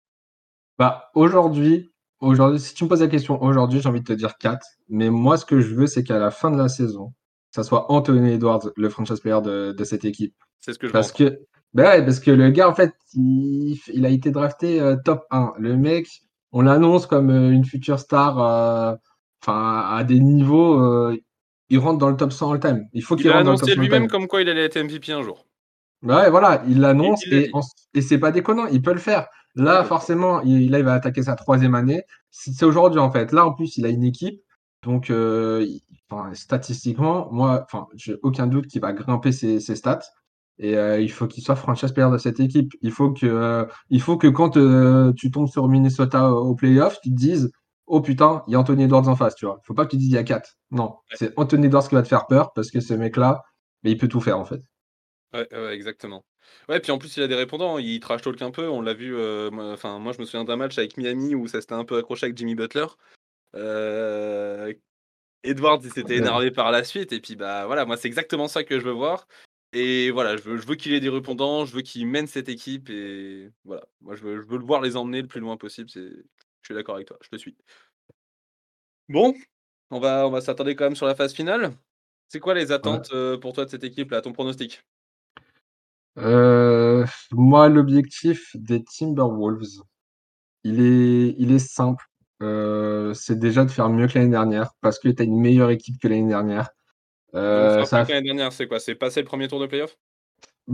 Bah, 0.79 1.09
aujourd'hui 1.15 1.93
aujourd'hui 2.19 2.59
si 2.59 2.73
tu 2.73 2.83
me 2.83 2.89
poses 2.89 3.01
la 3.01 3.07
question 3.07 3.41
aujourd'hui, 3.41 3.79
j'ai 3.79 3.87
envie 3.89 4.01
de 4.01 4.05
te 4.05 4.11
dire 4.13 4.37
4 4.37 4.67
mais 4.89 5.09
moi 5.09 5.37
ce 5.37 5.45
que 5.45 5.61
je 5.61 5.73
veux 5.73 5.87
c'est 5.87 6.03
qu'à 6.03 6.19
la 6.19 6.31
fin 6.31 6.51
de 6.51 6.57
la 6.57 6.67
saison, 6.67 7.13
ça 7.55 7.63
soit 7.63 7.91
Anthony 7.91 8.33
Edwards 8.33 8.69
le 8.75 8.89
franchise 8.89 9.19
player 9.21 9.41
de 9.41 9.71
de 9.71 9.83
cette 9.83 10.05
équipe. 10.05 10.35
C'est 10.59 10.73
ce 10.73 10.79
que 10.79 10.87
je 10.87 10.91
Parce 10.91 11.11
pense, 11.11 11.19
que 11.19 11.39
ouais, 11.75 12.03
parce 12.03 12.19
que 12.19 12.31
le 12.31 12.49
gars, 12.49 12.69
en 12.69 12.75
fait, 12.75 12.93
il 13.13 13.79
il 13.93 14.05
a 14.05 14.09
été 14.09 14.31
drafté, 14.31 14.81
heu, 14.81 14.97
top 15.03 15.23
1. 15.31 15.53
Le 15.57 15.77
mec, 15.77 16.07
on 16.51 16.61
l'annonce 16.61 17.05
comme, 17.07 17.31
heu, 17.31 17.51
une 17.51 17.65
future 17.65 17.99
star, 17.99 18.97
enfin 19.41 19.85
à 19.89 20.03
des 20.03 20.19
niveaux, 20.19 20.79
heu, 20.79 21.19
il 21.69 21.79
rentre 21.79 21.97
dans 21.99 22.09
le 22.09 22.17
top 22.17 22.31
100 22.33 22.51
all 22.51 22.59
time. 22.59 22.85
Il 22.93 23.03
faut 23.03 23.15
Il 23.15 23.21
qu'il 23.21 23.29
a 23.29 23.33
rentre 23.33 23.45
dans 23.45 23.51
le 23.53 23.57
top 23.57 23.69
annoncé 23.69 23.75
100 23.75 23.81
all 23.81 23.87
lui-même 23.87 24.07
comme 24.09 24.27
quoi 24.27 24.41
il 24.41 24.49
allait 24.49 24.65
être 24.65 24.77
MVP 24.77 25.11
un 25.13 25.23
jour. 25.23 25.45
Bah, 26.01 26.23
ouais, 26.23 26.29
voilà, 26.29 26.63
il 26.67 26.73
Il 26.73 26.81
l'annonce 26.81 27.25
il 27.25 27.31
l'a 27.31 27.41
et 27.41 27.49
en 27.53 27.61
et 27.93 28.01
c'est 28.01 28.19
pas 28.19 28.31
déconnant, 28.31 28.67
il 28.67 28.81
peut 28.81 28.93
le 28.93 28.99
faire. 28.99 29.27
Il 29.55 29.63
Là, 29.63 29.83
forcément, 29.83 30.41
il 30.41 30.69
là, 30.69 30.79
il 30.79 30.85
va 30.85 30.93
attaquer 30.93 31.23
sa 31.23 31.35
troisième 31.35 31.75
année. 31.75 32.03
C'est 32.29 32.65
aujourd'hui, 32.65 32.99
en 32.99 33.11
fait. 33.11 33.31
Là, 33.31 33.45
en 33.45 33.53
plus, 33.53 33.77
il 33.77 33.85
a 33.85 33.89
une 33.89 34.03
équipe, 34.03 34.41
donc 34.83 35.09
il 35.09 35.81
enfin, 36.09 36.33
statistiquement, 36.33 37.29
moi, 37.31 37.63
enfin, 37.65 37.87
j'ai 37.95 38.15
aucun 38.23 38.47
doute 38.47 38.67
qu'il 38.67 38.81
va 38.81 38.93
grimper 38.93 39.31
ses 39.31 39.59
ses 39.59 39.75
stats 39.75 40.01
et 40.57 40.75
heu, 40.75 41.01
il 41.01 41.11
faut 41.11 41.27
qu'il 41.27 41.43
soit 41.43 41.55
franchise 41.55 41.91
player 41.91 42.09
de 42.11 42.17
cette 42.17 42.39
équipe. 42.39 42.73
Il 42.81 42.91
faut 42.91 43.11
que, 43.11 43.67
il 43.89 44.01
faut 44.01 44.17
que 44.17 44.27
quand, 44.27 44.57
heu, 44.57 45.13
tu 45.17 45.31
tombes 45.31 45.47
sur 45.47 45.67
Minnesota 45.67 46.31
au 46.31 46.49
aux 46.51 46.55
playoffs, 46.55 46.99
tu 47.01 47.09
te 47.09 47.15
dises: 47.15 47.51
oh 47.87 48.01
putain, 48.01 48.43
il 48.47 48.53
y 48.53 48.55
a 48.55 48.59
Anthony 48.59 48.83
Edwards 48.83 49.07
en 49.07 49.15
face, 49.15 49.35
tu 49.35 49.45
vois. 49.45 49.59
Faut 49.63 49.73
pas 49.73 49.85
que 49.85 49.91
tu 49.91 49.97
dises 49.97 50.09
il 50.09 50.13
y 50.15 50.17
a 50.17 50.23
4. 50.23 50.55
Non, 50.71 50.95
c'est 51.13 51.33
Anthony 51.37 51.65
Edwards 51.67 51.87
qui 51.87 51.95
va 51.95 52.03
te 52.03 52.07
faire 52.07 52.27
peur 52.27 52.53
parce 52.53 52.71
que 52.71 52.79
ce 52.79 52.93
mec-là, 52.93 53.43
mais 53.83 53.91
il 53.91 53.97
peut 53.97 54.07
tout 54.07 54.21
faire 54.21 54.39
en 54.39 54.45
fait. 54.45 54.61
Ouais, 55.33 55.47
ouais, 55.51 55.75
exactement. 55.75 56.25
Ouais, 56.69 56.79
puis 56.79 56.91
en 56.91 56.97
plus, 56.97 57.15
il 57.17 57.23
a 57.23 57.27
des 57.27 57.35
répondants, 57.35 57.77
il 57.77 57.99
trash 57.99 58.21
talk 58.21 58.41
un 58.41 58.51
peu. 58.51 58.69
On 58.69 58.81
l'a 58.81 58.93
vu, 58.93 59.15
euh, 59.15 59.51
moi, 59.51 59.71
enfin, 59.73 59.99
moi, 59.99 60.13
je 60.13 60.19
me 60.19 60.25
souviens 60.25 60.45
d'un 60.45 60.55
match 60.55 60.77
avec 60.77 60.97
Miami 60.97 61.35
où 61.35 61.47
ça 61.47 61.59
s'était 61.61 61.73
un 61.73 61.83
peu 61.85 61.97
accroché 61.97 62.25
avec 62.27 62.37
Jimmy 62.37 62.55
Butler. 62.55 62.85
Edwards, 65.49 65.79
il 65.83 65.91
s'était 65.91 66.17
énervé 66.17 66.51
par 66.51 66.71
la 66.71 66.83
suite. 66.83 67.11
Et 67.13 67.21
puis, 67.21 67.35
bah 67.35 67.65
voilà, 67.65 67.85
moi, 67.85 67.97
c'est 67.97 68.07
exactement 68.07 68.47
ça 68.47 68.63
que 68.63 68.79
je 68.79 68.85
veux 68.85 68.91
voir. 68.91 69.27
Et 69.73 70.11
voilà, 70.11 70.37
je 70.37 70.41
veux, 70.43 70.57
je 70.57 70.65
veux 70.65 70.75
qu'il 70.75 70.93
ait 70.93 70.99
des 70.99 71.09
répondants, 71.09 71.65
je 71.65 71.73
veux 71.75 71.81
qu'il 71.81 72.07
mène 72.07 72.27
cette 72.27 72.49
équipe. 72.49 72.89
Et 72.89 73.51
voilà, 73.63 73.83
moi, 74.01 74.15
je 74.15 74.23
veux, 74.23 74.41
je 74.41 74.47
veux 74.47 74.57
le 74.57 74.65
voir 74.65 74.81
les 74.81 74.95
emmener 74.95 75.21
le 75.21 75.27
plus 75.27 75.41
loin 75.41 75.57
possible. 75.57 75.89
C'est, 75.89 76.09
je 76.09 76.65
suis 76.65 76.73
d'accord 76.73 76.95
avec 76.95 77.07
toi, 77.07 77.17
je 77.21 77.29
te 77.29 77.35
suis. 77.35 77.55
Bon, 79.09 79.35
on 79.91 79.99
va, 79.99 80.27
on 80.27 80.31
va 80.31 80.41
s'attarder 80.41 80.75
quand 80.75 80.85
même 80.85 80.95
sur 80.95 81.05
la 81.05 81.15
phase 81.15 81.33
finale. 81.33 81.73
C'est 82.29 82.39
quoi 82.39 82.53
les 82.53 82.71
attentes 82.71 83.11
euh, 83.13 83.37
pour 83.37 83.53
toi 83.53 83.65
de 83.65 83.69
cette 83.69 83.83
équipe 83.83 84.11
là, 84.11 84.21
ton 84.21 84.33
pronostic? 84.33 84.83
Euh, 86.17 87.05
moi, 87.31 87.69
l'objectif 87.69 88.55
des 88.55 88.83
Timberwolves, 88.83 89.83
il 90.63 90.79
est, 90.79 91.35
il 91.37 91.51
est 91.51 91.59
simple. 91.59 92.05
Euh, 92.43 93.13
c'est 93.13 93.39
déjà 93.39 93.63
de 93.63 93.71
faire 93.71 93.89
mieux 93.89 94.07
que 94.07 94.17
l'année 94.17 94.31
dernière 94.31 94.71
parce 94.81 94.99
que 94.99 95.07
tu 95.07 95.21
as 95.21 95.25
une 95.25 95.39
meilleure 95.39 95.69
équipe 95.69 95.99
que 96.01 96.07
l'année 96.07 96.27
dernière. 96.27 96.69
Euh, 97.33 97.83
ça 97.85 98.03
que 98.03 98.11
l'année 98.11 98.27
dernière, 98.27 98.51
c'est 98.51 98.67
quoi? 98.67 98.79
C'est 98.79 98.95
passer 98.95 99.21
le 99.21 99.25
premier 99.25 99.47
tour 99.47 99.59
de 99.59 99.67
playoff? 99.67 99.97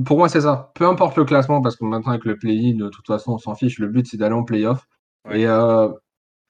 Pour 0.06 0.18
moi, 0.18 0.30
c'est 0.30 0.42
ça. 0.42 0.72
Peu 0.76 0.86
importe 0.86 1.18
le 1.18 1.26
classement, 1.26 1.62
parce 1.62 1.76
que 1.76 1.84
maintenant, 1.84 2.12
avec 2.12 2.26
le 2.26 2.38
play-in, 2.38 2.78
de 2.78 2.90
toute 2.90 3.06
façon, 3.06 3.34
on 3.34 3.38
s'en 3.38 3.56
fiche. 3.56 3.78
Le 3.78 3.88
but, 3.88 4.08
c'est 4.08 4.18
d'aller 4.18 4.36
en 4.36 4.44
play-off. 4.44 4.88
Ouais. 5.26 5.42
Et 5.42 5.48
euh, 5.48 5.90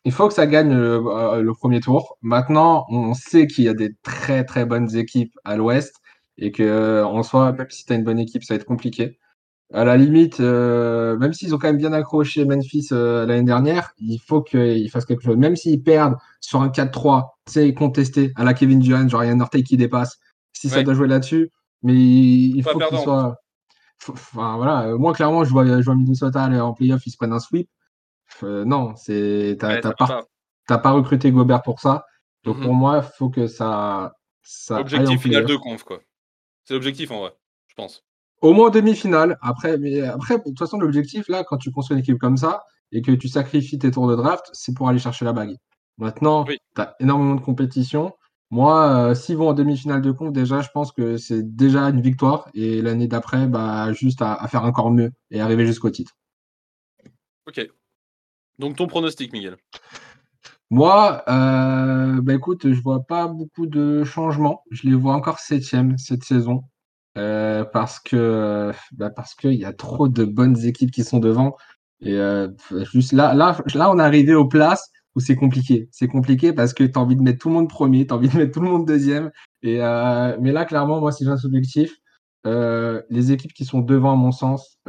il 0.05 0.11
faut 0.11 0.27
que 0.27 0.33
ça 0.33 0.47
gagne 0.47 0.73
le 0.73 1.51
premier 1.53 1.79
tour. 1.79 2.17
Maintenant, 2.21 2.85
on 2.89 3.13
sait 3.13 3.47
qu'il 3.47 3.65
y 3.65 3.69
a 3.69 3.73
des 3.73 3.95
très, 4.03 4.45
très 4.45 4.65
bonnes 4.65 4.95
équipes 4.95 5.33
à 5.43 5.55
l'ouest 5.57 5.95
et 6.37 6.51
que, 6.51 7.03
en 7.03 7.23
soi, 7.23 7.51
même 7.51 7.69
si 7.69 7.85
tu 7.85 7.93
as 7.93 7.95
une 7.95 8.03
bonne 8.03 8.19
équipe, 8.19 8.43
ça 8.43 8.53
va 8.53 8.59
être 8.59 8.65
compliqué. 8.65 9.19
À 9.73 9.85
la 9.85 9.95
limite, 9.95 10.41
euh, 10.41 11.17
même 11.17 11.31
s'ils 11.33 11.55
ont 11.55 11.57
quand 11.57 11.67
même 11.67 11.77
bien 11.77 11.93
accroché 11.93 12.43
Memphis 12.43 12.89
euh, 12.91 13.25
l'année 13.25 13.43
dernière, 13.43 13.93
il 13.99 14.17
faut 14.19 14.41
qu'ils 14.41 14.89
fassent 14.89 15.05
quelque 15.05 15.23
chose. 15.23 15.37
Même 15.37 15.55
s'ils 15.55 15.81
perdent 15.81 16.17
sur 16.41 16.61
un 16.61 16.69
4-3, 16.69 17.37
tu 17.45 17.53
sais, 17.53 17.73
contesté 17.73 18.33
à 18.35 18.43
la 18.43 18.53
Kevin 18.53 18.79
Durant, 18.79 19.07
genre 19.07 19.23
il 19.23 19.27
y 19.27 19.29
a 19.29 19.33
un 19.33 19.39
orteil 19.39 19.63
qui 19.63 19.77
dépasse, 19.77 20.19
si 20.51 20.69
ça 20.69 20.83
doit 20.83 20.93
jouer 20.93 21.07
là-dessus, 21.07 21.51
mais 21.83 21.93
il 21.95 22.61
faut 22.63 22.69
qu'il 22.71 22.79
perdant. 22.79 23.03
soit. 23.03 23.35
faut- 23.99 24.13
Enfin 24.13 24.57
voilà, 24.57 24.87
euh, 24.87 24.97
moi 24.97 25.13
clairement, 25.13 25.43
je 25.45 25.51
vois, 25.51 25.65
je 25.65 25.85
vois 25.85 25.95
Minnesota 25.95 26.43
aller 26.43 26.59
en 26.59 26.73
playoff, 26.73 27.05
ils 27.07 27.11
se 27.11 27.17
prennent 27.17 27.33
un 27.33 27.39
sweep. 27.39 27.69
Euh, 28.43 28.65
non, 28.65 28.95
c'est 28.95 29.57
t'as 29.59 29.75
Ouais, 29.75 29.81
pas, 29.81 29.93
pas. 29.93 30.27
t'as 30.67 30.77
pas 30.79 30.91
recruté 30.91 31.31
Gobert 31.31 31.61
pour 31.61 31.79
ça. 31.79 32.05
Donc 32.43 32.57
Mhm. 32.57 32.63
pour 32.63 32.73
moi, 32.73 33.03
il 33.05 33.11
faut 33.17 33.29
que 33.29 33.47
ça, 33.47 34.13
ça 34.41 34.79
Objectif 34.79 35.21
final 35.21 35.45
de 35.45 35.55
conf, 35.55 35.83
quoi. 35.83 35.99
C'est 36.65 36.73
l'objectif 36.73 37.11
en 37.11 37.19
vrai, 37.21 37.33
je 37.67 37.75
pense. 37.75 38.03
Au 38.41 38.53
moins 38.53 38.67
en 38.67 38.71
demi-finale. 38.71 39.37
Après, 39.41 39.77
mais 39.77 40.01
après, 40.01 40.37
de 40.39 40.43
toute 40.43 40.59
façon, 40.59 40.77
l'objectif, 40.79 41.27
là, 41.29 41.43
quand 41.43 41.57
tu 41.57 41.71
construis 41.71 41.95
une 41.95 42.01
équipe 42.01 42.17
comme 42.17 42.37
ça 42.37 42.63
et 42.91 43.01
que 43.01 43.11
tu 43.11 43.27
sacrifies 43.27 43.77
tes 43.79 43.91
tours 43.91 44.07
de 44.07 44.15
draft, 44.15 44.49
c'est 44.53 44.73
pour 44.75 44.89
aller 44.89 44.99
chercher 44.99 45.25
la 45.25 45.33
bague. 45.33 45.55
Maintenant, 45.97 46.45
Oui. 46.47 46.57
tu 46.75 46.81
as 46.81 46.95
énormément 46.99 47.35
de 47.35 47.41
compétition. 47.41 48.13
Moi, 48.49 49.11
euh, 49.11 49.15
s'ils 49.15 49.37
vont 49.37 49.49
en 49.49 49.53
demi-finale 49.53 50.01
de 50.01 50.11
conf, 50.11 50.33
déjà, 50.33 50.61
je 50.61 50.69
pense 50.73 50.91
que 50.91 51.17
c'est 51.17 51.55
déjà 51.55 51.83
une 51.89 52.01
victoire. 52.01 52.49
Et 52.53 52.81
l'année 52.81 53.07
d'après, 53.07 53.47
bah, 53.47 53.93
juste 53.93 54.21
à, 54.21 54.33
à 54.33 54.47
faire 54.47 54.63
encore 54.65 54.91
mieux 54.91 55.11
et 55.29 55.39
arriver 55.39 55.65
jusqu'au 55.65 55.89
titre. 55.89 56.13
Ok. 57.47 57.65
Donc 58.59 58.75
ton 58.75 58.87
pronostic, 58.87 59.31
Miguel? 59.33 59.57
Moi, 60.69 61.23
euh, 61.27 62.21
bah, 62.21 62.33
écoute, 62.33 62.71
je 62.71 62.81
vois 62.81 63.01
pas 63.03 63.27
beaucoup 63.27 63.67
de 63.67 64.03
changements. 64.03 64.63
Je 64.71 64.87
les 64.87 64.95
vois 64.95 65.13
encore 65.13 65.39
septième 65.39 65.97
cette 65.97 66.23
saison. 66.23 66.63
Euh, 67.17 67.65
parce 67.65 67.99
que 67.99 68.71
bah 68.93 69.09
parce 69.09 69.35
qu'il 69.35 69.55
y 69.55 69.65
a 69.65 69.73
trop 69.73 70.07
de 70.07 70.23
bonnes 70.23 70.57
équipes 70.65 70.91
qui 70.91 71.03
sont 71.03 71.19
devant. 71.19 71.57
Et 72.01 72.13
euh, 72.13 72.47
juste 72.93 73.11
là, 73.11 73.33
là, 73.33 73.61
là, 73.75 73.91
on 73.91 73.99
est 73.99 74.01
arrivé 74.01 74.33
aux 74.33 74.47
places 74.47 74.89
où 75.15 75.19
c'est 75.19 75.35
compliqué. 75.35 75.89
C'est 75.91 76.07
compliqué 76.07 76.53
parce 76.53 76.73
que 76.73 76.83
tu 76.83 76.97
as 76.97 77.01
envie 77.01 77.15
de 77.15 77.21
mettre 77.21 77.39
tout 77.39 77.49
le 77.49 77.55
monde 77.55 77.69
premier, 77.69 78.07
tu 78.07 78.13
as 78.13 78.17
envie 78.17 78.29
de 78.29 78.37
mettre 78.37 78.53
tout 78.53 78.61
le 78.61 78.69
monde 78.69 78.87
deuxième. 78.87 79.31
Et, 79.61 79.81
euh, 79.81 80.37
mais 80.39 80.51
là, 80.51 80.65
clairement, 80.65 80.99
moi, 80.99 81.11
si 81.11 81.25
j'ai 81.25 81.31
un 81.31 81.37
objectif, 81.43 81.97
euh, 82.47 83.01
les 83.09 83.31
équipes 83.31 83.53
qui 83.53 83.65
sont 83.65 83.81
devant, 83.81 84.13
à 84.13 84.15
mon 84.15 84.31
sens, 84.31 84.79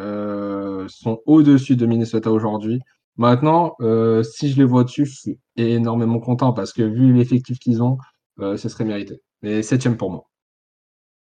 sont 0.89 1.21
au-dessus 1.27 1.77
de 1.77 1.87
Minnesota 1.87 2.31
aujourd'hui. 2.31 2.81
Maintenant, 3.17 3.77
si 4.23 4.51
je 4.51 4.57
les 4.57 4.65
vois 4.65 4.85
dessus, 4.85 5.05
je 5.07 5.15
suis 5.15 5.39
énormément 5.57 6.21
content 6.21 6.53
parce 6.53 6.73
que 6.73 6.83
vu 6.83 7.13
l'effectif 7.13 7.59
qu'ils 7.59 7.83
ont, 7.83 7.99
ce 8.39 8.69
serait 8.69 8.85
mérité. 8.85 9.21
Mais 9.43 9.63
septième 9.63 9.97
pour 9.97 10.11
moi. 10.11 10.31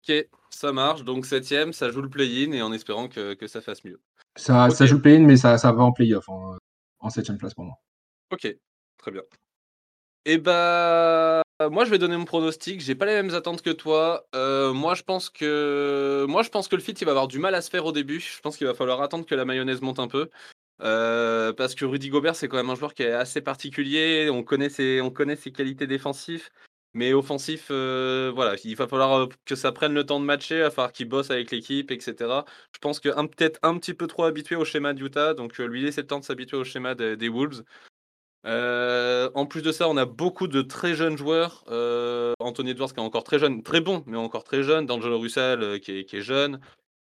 Ok, 0.09 0.29
ça 0.59 0.73
marche. 0.73 1.05
Donc 1.05 1.25
septième, 1.25 1.73
ça 1.73 1.91
joue 1.91 2.03
le 2.03 2.11
play-in 2.11 2.53
et 2.53 2.63
en 2.63 2.73
espérant 2.73 3.09
que, 3.09 3.35
que 3.35 3.47
ça 3.47 3.61
fasse 3.61 3.85
mieux. 3.85 4.01
Ça, 4.37 4.69
joue 4.69 4.97
le 4.97 5.03
play-in, 5.03 5.21
mais 5.21 5.37
ça, 5.37 5.59
ça 5.59 5.73
va 5.73 5.83
en 5.83 5.93
play-off 5.93 6.29
en, 6.29 6.57
en 7.01 7.11
septième 7.11 7.39
place 7.39 7.55
pour 7.55 7.65
moi. 7.65 7.77
Ok, 8.31 8.47
très 8.99 9.11
bien. 9.11 9.23
Et 10.25 10.37
bah, 10.37 11.43
moi 11.71 11.85
je 11.85 11.91
vais 11.91 11.99
donner 11.99 12.17
mon 12.17 12.25
pronostic. 12.25 12.81
J'ai 12.81 12.95
pas 12.95 13.07
les 13.07 13.15
mêmes 13.15 13.35
attentes 13.35 13.63
que 13.63 13.71
toi. 13.71 14.27
Euh, 14.35 14.73
moi 14.73 14.95
je 14.95 15.03
pense 15.03 15.31
que, 15.31 16.27
moi 16.29 16.43
je 16.43 16.51
pense 16.51 16.69
que 16.69 16.77
le 16.77 16.83
fit 16.83 16.93
il 16.93 17.05
va 17.05 17.13
avoir 17.13 17.29
du 17.29 17.39
mal 17.39 17.55
à 17.55 17.63
se 17.63 17.71
faire 17.71 17.87
au 17.87 17.93
début. 17.93 18.21
Je 18.21 18.41
pense 18.41 18.57
qu'il 18.57 18.67
va 18.67 18.75
falloir 18.75 19.01
attendre 19.01 19.25
que 19.25 19.35
la 19.35 19.45
mayonnaise 19.45 19.81
monte 19.81 20.01
un 20.01 20.09
peu. 20.09 20.29
Euh, 20.83 21.53
parce 21.55 21.75
que 21.75 21.85
Rudy 21.85 22.11
Gobert 22.11 22.37
c'est 22.37 22.47
quand 22.47 22.59
même 22.59 22.71
un 22.71 22.75
joueur 22.75 22.95
qui 22.95 23.05
est 23.05 23.13
assez 23.13 23.41
particulier. 23.41 24.29
On 24.31 24.43
connaît 24.43 24.69
ses, 24.69 25.01
on 25.01 25.11
connaît 25.11 25.37
ses 25.37 25.51
qualités 25.51 25.87
défensives. 25.87 26.51
Mais 26.99 27.13
offensif, 27.13 27.69
euh, 27.71 28.33
voilà, 28.35 28.57
il 28.65 28.75
va 28.75 28.89
falloir 28.89 29.21
euh, 29.21 29.29
que 29.45 29.55
ça 29.55 29.71
prenne 29.71 29.95
le 29.95 30.05
temps 30.05 30.19
de 30.19 30.25
matcher, 30.25 30.57
il 30.57 30.63
va 30.63 30.71
falloir 30.73 30.93
qu'il 30.93 31.09
bosse 31.09 31.31
avec 31.31 31.53
l'équipe, 31.53 31.93
etc. 31.93 32.43
Je 32.73 32.79
pense 32.81 32.99
que 32.99 33.09
peut-être 33.29 33.61
un 33.63 33.79
petit 33.79 33.95
peu 33.95 34.09
trop 34.09 34.25
habitué 34.25 34.57
au 34.57 34.65
schéma 34.65 34.95
d'Utah, 34.95 35.33
donc 35.35 35.61
euh, 35.61 35.67
lui 35.67 35.81
laisser 35.81 36.01
le 36.01 36.09
temps 36.09 36.19
de 36.19 36.25
s'habituer 36.25 36.57
au 36.57 36.65
schéma 36.65 36.97
des, 36.97 37.29
Wolves. 37.29 37.63
En 38.45 39.47
plus 39.47 39.63
de 39.63 39.71
ça, 39.71 39.89
on 39.89 39.97
a 39.97 40.07
beaucoup 40.07 40.49
de 40.49 40.61
très 40.61 40.95
jeunes 40.97 41.17
joueurs. 41.17 41.63
Anthony 42.41 42.71
Edwards 42.71 42.93
qui 42.93 42.99
est 42.99 43.05
encore 43.05 43.23
très 43.23 43.39
jeune, 43.39 43.63
très 43.63 43.81
bon, 43.81 44.03
mais 44.07 44.17
encore 44.17 44.43
très 44.43 44.65
jeune. 44.65 44.85
D'Angelo 44.85 45.21
Russell 45.21 45.79
qui, 45.81 45.93
est, 46.01 46.21
jeune. 46.21 46.59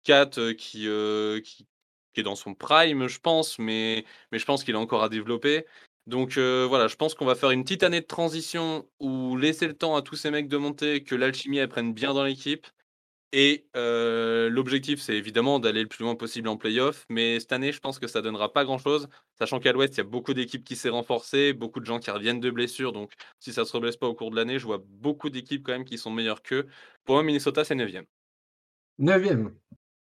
Kat 0.05 0.31
qui, 0.57 0.87
est 0.87 2.22
dans 2.22 2.35
son 2.35 2.55
prime, 2.55 3.09
je 3.09 3.20
pense, 3.20 3.59
mais 3.59 4.07
je 4.33 4.44
pense 4.46 4.64
qu'il 4.64 4.74
a 4.74 4.78
encore 4.78 5.02
à 5.02 5.11
développer. 5.11 5.66
Donc 6.06 6.36
euh, 6.36 6.66
voilà, 6.68 6.88
je 6.88 6.96
pense 6.96 7.14
qu'on 7.14 7.24
va 7.24 7.34
faire 7.34 7.50
une 7.50 7.62
petite 7.62 7.82
année 7.84 8.00
de 8.00 8.06
transition 8.06 8.88
où 9.00 9.36
laisser 9.36 9.66
le 9.66 9.74
temps 9.74 9.94
à 9.96 10.02
tous 10.02 10.16
ces 10.16 10.30
mecs 10.30 10.48
de 10.48 10.56
monter, 10.56 11.04
que 11.04 11.14
l'alchimie 11.14 11.58
elle 11.58 11.68
prenne 11.68 11.94
bien 11.94 12.12
dans 12.14 12.24
l'équipe. 12.24 12.66
Et 13.34 13.66
euh, 13.76 14.50
l'objectif, 14.50 15.00
c'est 15.00 15.16
évidemment 15.16 15.58
d'aller 15.58 15.80
le 15.82 15.88
plus 15.88 16.04
loin 16.04 16.14
possible 16.14 16.48
en 16.48 16.58
playoff. 16.58 17.06
Mais 17.08 17.40
cette 17.40 17.52
année, 17.52 17.72
je 17.72 17.80
pense 17.80 17.98
que 17.98 18.06
ça 18.06 18.20
donnera 18.20 18.52
pas 18.52 18.64
grand-chose. 18.64 19.08
Sachant 19.38 19.58
qu'à 19.58 19.72
l'Ouest, 19.72 19.94
il 19.94 19.98
y 19.98 20.00
a 20.02 20.04
beaucoup 20.04 20.34
d'équipes 20.34 20.64
qui 20.64 20.76
s'est 20.76 20.90
renforcées, 20.90 21.54
beaucoup 21.54 21.80
de 21.80 21.86
gens 21.86 21.98
qui 21.98 22.10
reviennent 22.10 22.40
de 22.40 22.50
blessures. 22.50 22.92
Donc, 22.92 23.12
si 23.40 23.52
ça 23.54 23.64
se 23.64 23.72
reblesse 23.72 23.96
pas 23.96 24.06
au 24.06 24.14
cours 24.14 24.30
de 24.30 24.36
l'année, 24.36 24.58
je 24.58 24.66
vois 24.66 24.82
beaucoup 24.86 25.30
d'équipes 25.30 25.62
quand 25.64 25.72
même 25.72 25.86
qui 25.86 25.96
sont 25.96 26.10
meilleures 26.10 26.42
qu'eux. 26.42 26.66
Pour 27.04 27.14
moi, 27.14 27.24
Minnesota, 27.24 27.64
c'est 27.64 27.74
9 27.74 27.90
Neuvième. 28.98 29.54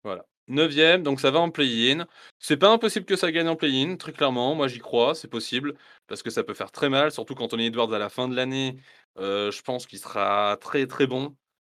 Voilà. 0.02 0.26
9 0.48 1.02
donc 1.02 1.20
ça 1.20 1.30
va 1.30 1.40
en 1.40 1.50
play-in. 1.50 2.06
C'est 2.38 2.56
pas 2.56 2.70
impossible 2.70 3.06
que 3.06 3.16
ça 3.16 3.30
gagne 3.30 3.48
en 3.48 3.56
play-in, 3.56 3.96
très 3.96 4.12
clairement. 4.12 4.54
Moi, 4.54 4.68
j'y 4.68 4.78
crois, 4.80 5.14
c'est 5.14 5.28
possible. 5.28 5.74
Parce 6.06 6.22
que 6.22 6.30
ça 6.30 6.42
peut 6.44 6.54
faire 6.54 6.72
très 6.72 6.88
mal, 6.88 7.12
surtout 7.12 7.34
quand 7.34 7.48
Tony 7.48 7.66
Edwards 7.66 7.92
à 7.92 7.98
la 7.98 8.08
fin 8.08 8.28
de 8.28 8.34
l'année. 8.36 8.76
euh, 9.18 9.50
je 9.50 9.62
pense 9.62 9.86
qu'il 9.86 9.98
sera 9.98 10.56
très 10.60 10.86
très 10.86 11.06
bon. 11.06 11.36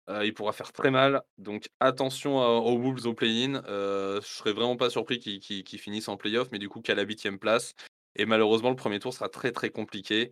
Euh, 0.09 0.25
il 0.25 0.33
pourra 0.33 0.53
faire 0.53 0.71
très 0.71 0.91
mal. 0.91 1.23
Donc 1.37 1.67
attention 1.79 2.37
aux 2.37 2.77
Wolves 2.79 3.05
au 3.07 3.13
play-in. 3.13 3.63
Euh, 3.67 4.21
je 4.21 4.27
serais 4.27 4.53
vraiment 4.53 4.77
pas 4.77 4.89
surpris 4.89 5.19
qu'ils 5.19 5.79
finissent 5.79 6.07
en 6.07 6.17
play-off, 6.17 6.49
mais 6.51 6.59
du 6.59 6.69
coup 6.69 6.81
qu'à 6.81 6.95
la 6.95 7.03
huitième 7.03 7.39
place. 7.39 7.73
Et 8.15 8.25
malheureusement, 8.25 8.69
le 8.69 8.75
premier 8.75 8.99
tour 8.99 9.13
sera 9.13 9.29
très 9.29 9.51
très 9.51 9.69
compliqué. 9.69 10.31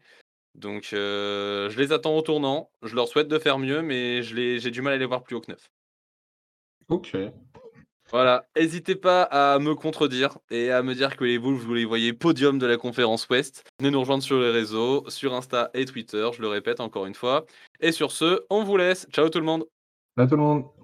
Donc 0.56 0.90
je 0.92 1.78
les 1.78 1.92
attends 1.92 2.16
au 2.16 2.22
tournant. 2.22 2.72
Je 2.84 2.96
leur 2.96 3.08
souhaite 3.08 3.28
de 3.28 3.40
faire 3.40 3.60
mieux, 3.60 3.82
mais 3.82 4.22
j'ai 4.24 4.72
du 4.72 4.82
mal 4.82 4.94
à 4.94 4.98
les 4.98 5.06
voir 5.06 5.24
plus 5.24 5.36
haut 5.36 5.42
que 5.42 5.52
9. 5.52 5.70
Ok. 6.90 7.16
Voilà, 8.12 8.46
n'hésitez 8.56 8.96
pas 8.96 9.24
à 9.24 9.58
me 9.60 9.74
contredire 9.76 10.38
et 10.52 10.72
à 10.72 10.84
me 10.84 10.94
dire 10.94 11.16
que 11.18 11.24
les 11.24 11.38
Wolves, 11.38 11.64
vous 11.64 11.74
les 11.74 11.86
voyez 11.86 12.14
podium 12.14 12.60
de 12.60 12.68
la 12.68 12.78
conférence 12.78 13.28
Ouest. 13.30 13.64
Venez 13.80 13.92
nous 13.92 14.00
rejoindre 14.02 14.24
sur 14.24 14.40
les 14.40 14.52
réseaux, 14.52 15.04
sur 15.10 15.34
Insta 15.34 15.72
et 15.74 15.86
Twitter, 15.86 16.30
je 16.36 16.42
le 16.42 16.48
répète 16.48 16.80
encore 16.80 17.06
une 17.06 17.16
fois. 17.16 17.46
Et 17.80 17.92
sur 17.92 18.12
ce, 18.12 18.46
on 18.50 18.64
vous 18.64 18.78
laisse. 18.78 19.08
Ciao 19.12 19.30
tout 19.30 19.40
le 19.40 19.46
monde 19.46 19.66
Là, 20.16 20.28
tout 20.28 20.36
le 20.36 20.44
monde. 20.44 20.66